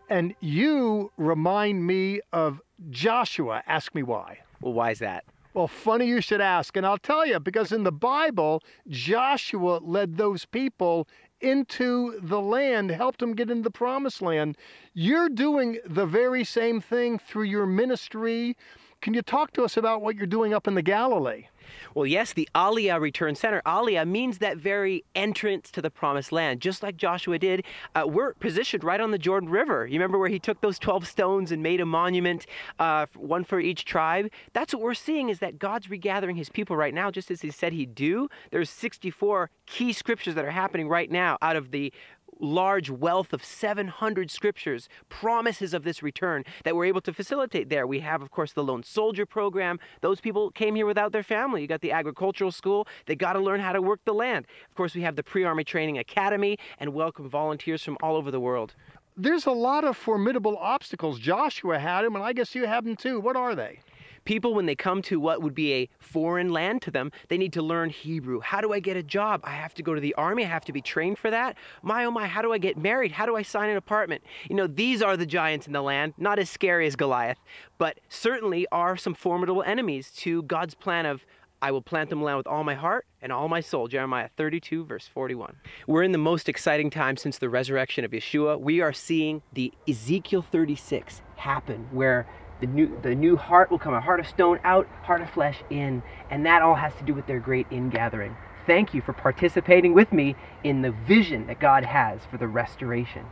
And 0.09 0.35
you 0.41 1.11
remind 1.17 1.87
me 1.87 2.21
of 2.33 2.61
Joshua. 2.91 3.63
Ask 3.67 3.95
me 3.95 4.03
why. 4.03 4.39
Well, 4.61 4.73
why 4.73 4.93
is 4.93 5.01
that? 5.01 5.25
Well, 5.55 5.69
funny 5.69 6.07
you 6.07 6.21
should 6.21 6.41
ask. 6.41 6.77
And 6.77 6.87
I'll 6.87 6.99
tell 6.99 7.27
you, 7.27 7.41
because 7.41 7.73
in 7.73 7.83
the 7.83 7.93
Bible, 7.93 8.63
Joshua 8.89 9.81
led 9.83 10.17
those 10.17 10.45
people 10.45 11.09
into 11.41 12.19
the 12.21 12.41
land, 12.41 12.91
helped 12.91 13.21
them 13.21 13.35
get 13.35 13.51
into 13.51 13.63
the 13.63 13.71
promised 13.71 14.23
land. 14.23 14.57
You're 14.95 15.29
doing 15.29 15.79
the 15.87 16.07
very 16.07 16.45
same 16.45 16.81
thing 16.81 17.19
through 17.19 17.45
your 17.45 17.67
ministry. 17.67 18.57
Can 19.01 19.15
you 19.15 19.23
talk 19.23 19.53
to 19.53 19.65
us 19.65 19.77
about 19.77 20.03
what 20.03 20.17
you're 20.17 20.27
doing 20.27 20.55
up 20.55 20.69
in 20.69 20.75
the 20.75 20.83
Galilee? 20.83 21.47
Well, 21.95 22.07
yes, 22.07 22.33
the 22.33 22.49
Aliyah 22.55 23.01
Return 23.01 23.35
Center. 23.35 23.63
Aliyah 23.67 24.07
means 24.07 24.39
that 24.39 24.57
very 24.57 25.05
entrance 25.15 25.71
to 25.73 25.83
the 25.83 25.91
promised 25.91 26.33
land, 26.33 26.61
just 26.61 26.83
like 26.83 26.97
Joshua 26.97 27.39
did. 27.39 27.65
Uh, 27.95 28.05
we're 28.07 28.35
positioned 28.35 28.85
right 28.85 29.01
on 29.01 29.11
the 29.11 29.19
Jordan 29.19 29.49
River. 29.49 29.87
You 29.87 29.95
remember 29.95 30.19
where 30.19 30.29
he 30.29 30.39
took 30.39 30.61
those 30.61 30.79
12 30.79 31.07
stones 31.07 31.53
and 31.53 31.63
made 31.63 31.81
a 31.81 31.87
monument, 31.87 32.47
uh, 32.79 33.07
one 33.15 33.45
for 33.45 33.61
each 33.61 33.85
tribe? 33.85 34.31
That's 34.53 34.73
what 34.73 34.83
we're 34.83 34.95
seeing 34.95 35.29
is 35.29 35.39
that 35.41 35.59
God's 35.59 35.91
regathering 35.91 36.37
his 36.37 36.49
people 36.49 36.77
right 36.77 36.95
now, 36.95 37.11
just 37.11 37.31
as 37.31 37.43
he 37.43 37.51
said 37.51 37.73
he'd 37.73 37.95
do. 37.95 38.29
There's 38.51 38.71
64 38.71 39.51
key 39.67 39.93
scriptures 39.93 40.35
that 40.35 40.45
are 40.45 40.51
happening 40.51 40.89
right 40.89 41.11
now 41.11 41.39
out 41.43 41.57
of 41.57 41.71
the 41.71 41.93
large 42.41 42.91
wealth 42.91 43.33
of 43.33 43.45
700 43.45 44.31
scriptures, 44.31 44.89
promises 45.09 45.75
of 45.75 45.85
this 45.85 46.03
return 46.03 46.45
that 46.65 46.77
we're 46.77 46.87
able 46.87 47.01
to 47.03 47.13
facilitate 47.13 47.69
there. 47.69 47.87
We 47.87 48.01
have, 48.01 48.23
of 48.23 48.31
course, 48.31 48.53
the 48.53 48.65
Lone 48.65 48.83
Soldier 48.83 49.27
program. 49.27 49.79
Those 50.01 50.21
people 50.21 50.51
came 50.51 50.75
here 50.75 50.87
without 50.87 51.13
their 51.13 51.23
family. 51.23 51.63
You 51.63 51.67
got 51.67 51.81
the 51.81 51.93
agricultural 51.93 52.53
school. 52.53 52.87
They 53.07 53.17
got 53.17 53.35
to 53.35 53.41
learn 53.41 53.61
how 53.61 53.73
to 53.73 53.83
work 53.83 54.01
the 54.05 54.15
land. 54.15 54.47
Of 54.69 54.75
course, 54.75 54.95
we 54.95 55.03
have 55.03 55.17
the 55.17 55.23
Pre 55.23 55.45
Army 55.45 55.65
Training 55.65 55.99
Academy 55.99 56.59
and 56.79 56.93
welcome 56.93 57.29
volunteers 57.29 57.83
from 57.83 57.97
all 58.03 58.17
over 58.17 58.31
the 58.31 58.41
world. 58.41 58.75
There's 59.17 59.47
a 59.47 59.53
lot 59.53 59.85
of 59.85 59.97
formidable 59.97 60.59
obstacles. 60.59 61.19
Joshua 61.19 61.79
had 61.79 62.03
them, 62.03 62.17
and 62.17 62.25
I 62.25 62.35
guess 62.35 62.55
you 62.55 62.67
have 62.67 62.85
them 62.85 62.97
too. 62.97 63.19
What 63.19 63.37
are 63.37 63.55
they? 63.55 63.81
People, 64.27 64.53
when 64.53 64.67
they 64.67 64.75
come 64.75 65.01
to 65.03 65.19
what 65.19 65.41
would 65.41 65.55
be 65.55 65.73
a 65.73 65.89
foreign 65.99 66.51
land 66.51 66.83
to 66.83 66.91
them, 66.91 67.11
they 67.29 67.39
need 67.39 67.55
to 67.55 67.63
learn 67.63 67.89
Hebrew. 67.89 68.41
How 68.41 68.61
do 68.61 68.73
I 68.73 68.81
get 68.81 68.97
a 68.97 69.03
job? 69.03 69.41
I 69.45 69.53
have 69.53 69.73
to 69.75 69.83
go 69.83 69.95
to 69.95 70.01
the 70.01 70.15
army. 70.15 70.45
I 70.45 70.49
have 70.49 70.65
to 70.67 70.73
be 70.73 70.83
trained 70.83 71.19
for 71.19 71.31
that. 71.31 71.57
My, 71.83 72.05
oh 72.05 72.11
my, 72.11 72.27
how 72.27 72.43
do 72.43 72.53
I 72.53 72.59
get 72.59 72.77
married? 72.77 73.13
How 73.13 73.25
do 73.25 73.37
I 73.37 73.43
sign 73.43 73.71
an 73.71 73.77
apartment? 73.77 74.23
You 74.51 74.57
know, 74.57 74.67
these 74.67 75.01
are 75.01 75.17
the 75.17 75.27
giants 75.27 75.67
in 75.67 75.73
the 75.73 75.83
land, 75.83 76.13
not 76.19 76.39
as 76.39 76.51
scary 76.51 76.87
as 76.87 76.97
Goliath, 76.97 77.39
but 77.79 77.99
certainly 78.09 78.67
are 78.71 78.97
some 78.97 79.15
formidable 79.15 79.63
enemies 79.63 80.11
to 80.19 80.43
God's 80.43 80.75
plan 80.75 81.07
of 81.07 81.25
I 81.63 81.71
will 81.71 81.83
plant 81.83 82.11
them 82.11 82.23
land 82.23 82.37
with 82.37 82.47
all 82.47 82.65
my 82.65 82.75
heart 82.75 83.07
and 83.23 83.33
all 83.33 83.49
my 83.49 83.61
soul. 83.61 83.89
Jeremiah 83.89 84.29
32, 84.37 84.85
verse 84.85 85.09
41. 85.09 85.57
We're 85.87 86.03
in 86.03 86.13
the 86.13 86.19
most 86.19 86.49
exciting 86.49 86.91
time 86.91 87.17
since 87.17 87.39
the 87.39 87.49
resurrection 87.49 88.05
of 88.05 88.11
Yeshua. 88.11 88.61
We 88.61 88.81
are 88.83 88.93
seeing 88.93 89.43
the 89.53 89.73
Ezekiel 89.89 90.43
36 90.43 91.23
happen, 91.37 91.89
where 91.91 92.27
the 92.61 92.67
new 92.67 92.99
the 93.03 93.15
new 93.15 93.37
heart 93.37 93.71
will 93.71 93.79
come 93.79 93.95
a 93.95 94.01
heart 94.01 94.21
of 94.21 94.27
stone 94.27 94.59
out 94.65 94.87
heart 95.03 95.21
of 95.23 95.31
flesh 95.31 95.59
in 95.71 96.03
and 96.31 96.47
that 96.47 96.63
all 96.63 96.75
has 96.75 96.95
to 96.97 97.05
do 97.05 97.13
with 97.15 97.27
their 97.27 97.39
great 97.41 97.67
ingathering 97.71 98.35
thank 98.67 98.95
you 98.95 99.01
for 99.03 99.13
participating 99.13 99.93
with 99.95 100.13
me 100.13 100.35
in 100.65 100.83
the 100.83 100.91
vision 100.91 101.47
that 101.47 101.61
god 101.61 101.85
has 101.85 102.21
for 102.31 102.39
the 102.39 102.49
restoration 102.49 103.25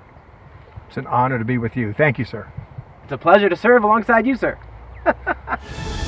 It's 0.89 0.97
an 0.99 1.07
honor 1.07 1.39
to 1.39 1.45
be 1.45 1.59
with 1.59 1.77
you. 1.77 1.93
Thank 1.95 2.19
you, 2.19 2.25
sir. 2.25 2.47
it's 3.03 3.13
a 3.13 3.19
pleasure 3.19 3.49
to 3.49 3.57
serve 3.57 3.83
alongside 3.85 4.27
you 4.27 4.37
sir 4.37 4.59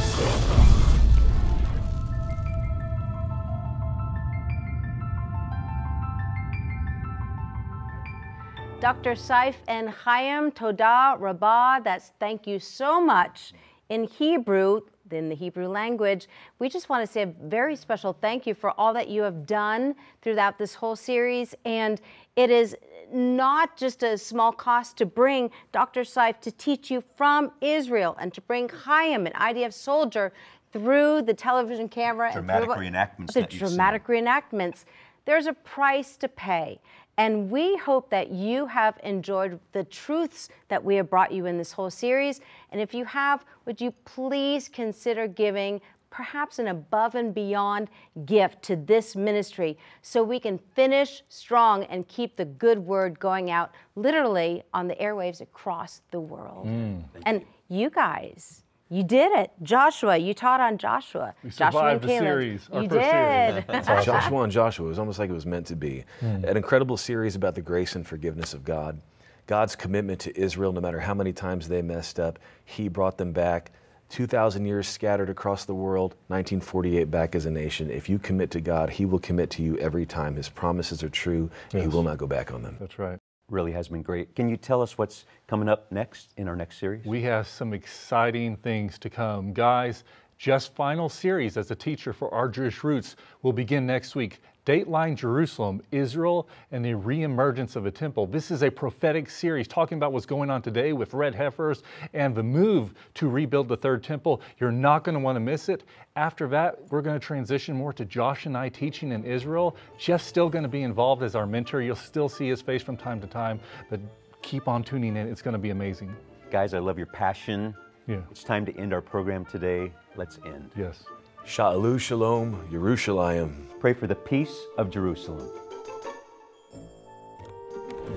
Dr. 8.86 9.14
Seif 9.16 9.56
and 9.66 9.90
Chaim 9.90 10.52
Todah 10.52 11.16
Rabbah, 11.18 11.80
that's 11.80 12.12
thank 12.20 12.46
you 12.46 12.60
so 12.60 13.00
much. 13.00 13.52
In 13.88 14.04
Hebrew, 14.04 14.82
in 15.10 15.28
the 15.28 15.34
Hebrew 15.34 15.66
language, 15.66 16.28
we 16.60 16.68
just 16.68 16.88
want 16.88 17.04
to 17.04 17.12
say 17.12 17.22
a 17.22 17.26
very 17.26 17.74
special 17.74 18.12
thank 18.12 18.46
you 18.46 18.54
for 18.54 18.70
all 18.78 18.94
that 18.94 19.08
you 19.08 19.22
have 19.22 19.44
done 19.44 19.96
throughout 20.22 20.56
this 20.56 20.72
whole 20.72 20.94
series. 20.94 21.52
And 21.64 22.00
it 22.36 22.48
is 22.48 22.76
not 23.12 23.76
just 23.76 24.04
a 24.04 24.16
small 24.16 24.52
cost 24.52 24.96
to 24.98 25.04
bring 25.04 25.50
Dr. 25.72 26.02
Seif 26.02 26.40
to 26.42 26.52
teach 26.52 26.88
you 26.88 27.02
from 27.16 27.50
Israel 27.60 28.16
and 28.20 28.32
to 28.34 28.40
bring 28.40 28.68
Chaim, 28.68 29.26
an 29.26 29.32
IDF 29.32 29.72
soldier, 29.72 30.32
through 30.72 31.22
the 31.22 31.34
television 31.34 31.88
camera 31.88 32.30
Dramatic 32.32 32.68
and 32.68 32.78
through 32.78 32.86
reenactments 32.86 33.32
the 33.32 33.40
that 33.40 33.52
you've 33.52 33.68
seen. 33.68 33.68
dramatic 33.70 34.06
reenactments. 34.06 34.84
There's 35.24 35.46
a 35.46 35.54
price 35.54 36.16
to 36.18 36.28
pay. 36.28 36.78
And 37.18 37.50
we 37.50 37.76
hope 37.78 38.10
that 38.10 38.30
you 38.30 38.66
have 38.66 38.98
enjoyed 39.02 39.58
the 39.72 39.84
truths 39.84 40.48
that 40.68 40.84
we 40.84 40.96
have 40.96 41.08
brought 41.08 41.32
you 41.32 41.46
in 41.46 41.56
this 41.56 41.72
whole 41.72 41.90
series. 41.90 42.40
And 42.72 42.80
if 42.80 42.92
you 42.92 43.04
have, 43.06 43.44
would 43.64 43.80
you 43.80 43.92
please 44.04 44.68
consider 44.68 45.26
giving 45.26 45.80
perhaps 46.10 46.58
an 46.58 46.68
above 46.68 47.14
and 47.14 47.34
beyond 47.34 47.88
gift 48.24 48.62
to 48.62 48.76
this 48.76 49.16
ministry 49.16 49.76
so 50.02 50.22
we 50.22 50.40
can 50.40 50.58
finish 50.74 51.22
strong 51.28 51.84
and 51.84 52.06
keep 52.08 52.36
the 52.36 52.44
good 52.44 52.78
word 52.78 53.18
going 53.18 53.50
out 53.50 53.72
literally 53.96 54.62
on 54.72 54.88
the 54.88 54.94
airwaves 54.94 55.40
across 55.40 56.00
the 56.10 56.20
world. 56.20 56.66
Mm. 56.66 57.02
and 57.24 57.44
you 57.68 57.90
guys, 57.90 58.62
you 58.88 59.02
did 59.02 59.32
it. 59.32 59.50
Joshua, 59.62 60.16
you 60.16 60.34
taught 60.34 60.60
on 60.60 60.78
Joshua. 60.78 61.34
We 61.42 61.50
Joshua 61.50 61.66
and 61.66 61.74
survived 61.74 62.02
the 62.02 62.08
Caleb. 62.08 62.24
series, 62.24 62.68
our 62.72 62.82
you 62.82 62.88
first 62.88 63.10
series. 63.10 63.64
did. 63.66 64.04
Joshua 64.04 64.42
and 64.42 64.52
Joshua, 64.52 64.86
it 64.86 64.88
was 64.90 64.98
almost 64.98 65.18
like 65.18 65.30
it 65.30 65.34
was 65.34 65.46
meant 65.46 65.66
to 65.66 65.76
be. 65.76 66.04
Hmm. 66.20 66.44
An 66.44 66.56
incredible 66.56 66.96
series 66.96 67.34
about 67.34 67.54
the 67.54 67.62
grace 67.62 67.96
and 67.96 68.06
forgiveness 68.06 68.54
of 68.54 68.64
God. 68.64 69.00
God's 69.46 69.76
commitment 69.76 70.20
to 70.20 70.38
Israel, 70.38 70.72
no 70.72 70.80
matter 70.80 71.00
how 71.00 71.14
many 71.14 71.32
times 71.32 71.68
they 71.68 71.82
messed 71.82 72.18
up, 72.18 72.38
He 72.64 72.88
brought 72.88 73.18
them 73.18 73.32
back. 73.32 73.72
2,000 74.08 74.64
years 74.64 74.86
scattered 74.86 75.28
across 75.30 75.64
the 75.64 75.74
world, 75.74 76.12
1948 76.28 77.10
back 77.10 77.34
as 77.34 77.44
a 77.44 77.50
nation. 77.50 77.90
If 77.90 78.08
you 78.08 78.18
commit 78.20 78.52
to 78.52 78.60
God, 78.60 78.90
He 78.90 79.04
will 79.04 79.18
commit 79.18 79.50
to 79.50 79.62
you 79.62 79.76
every 79.78 80.06
time. 80.06 80.36
His 80.36 80.48
promises 80.48 81.02
are 81.02 81.08
true. 81.08 81.50
He 81.72 81.88
will 81.88 82.04
not 82.04 82.18
go 82.18 82.26
back 82.26 82.52
on 82.52 82.62
them. 82.62 82.76
That's 82.78 82.98
right. 82.98 83.18
Really 83.48 83.72
has 83.72 83.88
been 83.88 84.02
great. 84.02 84.34
Can 84.34 84.48
you 84.48 84.56
tell 84.56 84.82
us 84.82 84.98
what's 84.98 85.24
coming 85.46 85.68
up 85.68 85.92
next 85.92 86.32
in 86.36 86.48
our 86.48 86.56
next 86.56 86.78
series? 86.78 87.04
We 87.04 87.22
have 87.22 87.46
some 87.46 87.72
exciting 87.72 88.56
things 88.56 88.98
to 88.98 89.08
come. 89.08 89.52
Guys, 89.52 90.02
just 90.36 90.74
final 90.74 91.08
series 91.08 91.56
as 91.56 91.70
a 91.70 91.76
teacher 91.76 92.12
for 92.12 92.32
our 92.34 92.48
Jewish 92.48 92.82
roots 92.82 93.14
will 93.42 93.52
begin 93.52 93.86
next 93.86 94.16
week. 94.16 94.40
Dateline 94.66 95.14
Jerusalem, 95.14 95.80
Israel, 95.92 96.48
and 96.72 96.84
the 96.84 96.90
reemergence 96.90 97.76
of 97.76 97.86
a 97.86 97.90
temple. 97.90 98.26
This 98.26 98.50
is 98.50 98.64
a 98.64 98.70
prophetic 98.70 99.30
series 99.30 99.68
talking 99.68 99.96
about 99.96 100.12
what's 100.12 100.26
going 100.26 100.50
on 100.50 100.60
today 100.60 100.92
with 100.92 101.14
red 101.14 101.36
heifers 101.36 101.84
and 102.12 102.34
the 102.34 102.42
move 102.42 102.92
to 103.14 103.28
rebuild 103.28 103.68
the 103.68 103.76
third 103.76 104.02
temple. 104.02 104.42
You're 104.58 104.72
not 104.72 105.04
going 105.04 105.14
to 105.14 105.20
want 105.20 105.36
to 105.36 105.40
miss 105.40 105.68
it. 105.68 105.84
After 106.16 106.48
that, 106.48 106.80
we're 106.90 107.00
going 107.00 107.18
to 107.18 107.24
transition 107.24 107.76
more 107.76 107.92
to 107.92 108.04
Josh 108.04 108.46
and 108.46 108.56
I 108.56 108.68
teaching 108.68 109.12
in 109.12 109.24
Israel. 109.24 109.76
Jeff's 109.98 110.24
still 110.24 110.48
going 110.48 110.64
to 110.64 110.68
be 110.68 110.82
involved 110.82 111.22
as 111.22 111.36
our 111.36 111.46
mentor. 111.46 111.80
You'll 111.80 111.94
still 111.94 112.28
see 112.28 112.48
his 112.48 112.60
face 112.60 112.82
from 112.82 112.96
time 112.96 113.20
to 113.20 113.28
time, 113.28 113.60
but 113.88 114.00
keep 114.42 114.66
on 114.66 114.82
tuning 114.82 115.16
in. 115.16 115.28
It's 115.28 115.42
going 115.42 115.52
to 115.52 115.58
be 115.58 115.70
amazing. 115.70 116.14
Guys, 116.50 116.74
I 116.74 116.80
love 116.80 116.98
your 116.98 117.06
passion. 117.06 117.72
Yeah. 118.08 118.20
It's 118.32 118.42
time 118.42 118.66
to 118.66 118.76
end 118.76 118.92
our 118.92 119.00
program 119.00 119.44
today. 119.44 119.92
Let's 120.16 120.40
end. 120.44 120.72
Yes. 120.76 121.04
Sha'alu 121.46 122.00
Shalom, 122.00 122.68
Yerushalayim. 122.72 123.78
Pray 123.78 123.94
for 123.94 124.08
the 124.08 124.16
peace 124.16 124.66
of 124.78 124.90
Jerusalem. 124.90 125.48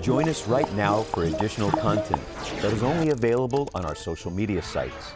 Join 0.00 0.28
us 0.28 0.48
right 0.48 0.70
now 0.74 1.02
for 1.02 1.22
additional 1.22 1.70
content 1.70 2.20
that 2.60 2.72
is 2.72 2.82
only 2.82 3.10
available 3.10 3.70
on 3.72 3.84
our 3.84 3.94
social 3.94 4.32
media 4.32 4.60
sites. 4.60 5.12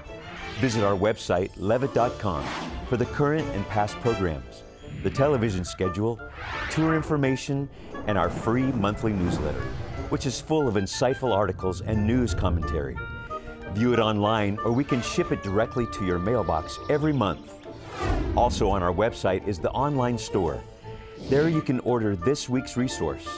Visit 0.61 0.85
our 0.85 0.95
website, 0.97 1.51
levitt.com, 1.57 2.45
for 2.89 2.97
the 2.97 3.07
current 3.07 3.49
and 3.49 3.67
past 3.67 3.99
programs, 4.01 4.63
the 5.03 5.11
television 5.11 5.65
schedule, 5.65 6.21
tour 6.71 6.95
information, 6.95 7.69
and 8.07 8.17
our 8.17 8.31
free 8.31 8.71
monthly 8.73 9.13
newsletter, 9.13 9.65
which 10.11 10.25
is 10.25 10.41
full 10.41 10.69
of 10.69 10.75
insightful 10.75 11.35
articles 11.35 11.81
and 11.81 12.07
news 12.07 12.33
commentary. 12.33 12.97
View 13.73 13.93
it 13.93 13.99
online, 13.99 14.57
or 14.65 14.71
we 14.71 14.85
can 14.85 15.03
ship 15.03 15.33
it 15.33 15.43
directly 15.43 15.89
to 15.93 16.07
your 16.07 16.21
mailbox 16.21 16.79
every 16.89 17.13
month. 17.13 17.64
Also 18.37 18.69
on 18.69 18.83
our 18.83 18.93
website 18.93 19.47
is 19.47 19.61
the 19.61 19.71
online 19.71 20.19
store. 20.19 20.61
There 21.29 21.49
you 21.49 21.63
can 21.63 21.79
order 21.81 22.17
this 22.17 22.49
week's 22.49 22.77
resource, 22.77 23.29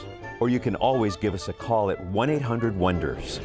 or 0.40 0.48
you 0.48 0.58
can 0.58 0.74
always 0.76 1.16
give 1.16 1.34
us 1.34 1.48
a 1.48 1.52
call 1.52 1.90
at 1.90 2.02
1 2.06 2.30
800 2.30 2.74
Wonders. 2.74 3.38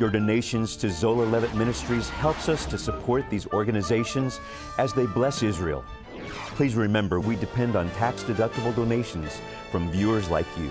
Your 0.00 0.10
donations 0.10 0.76
to 0.78 0.90
Zola 0.90 1.22
Levitt 1.22 1.54
Ministries 1.54 2.08
helps 2.08 2.48
us 2.48 2.66
to 2.66 2.76
support 2.76 3.30
these 3.30 3.46
organizations 3.48 4.40
as 4.78 4.92
they 4.92 5.06
bless 5.06 5.44
Israel. 5.44 5.84
Please 6.56 6.74
remember, 6.74 7.20
we 7.20 7.36
depend 7.36 7.76
on 7.76 7.88
tax 7.90 8.24
deductible 8.24 8.74
donations 8.74 9.40
from 9.70 9.92
viewers 9.92 10.28
like 10.28 10.46
you. 10.58 10.70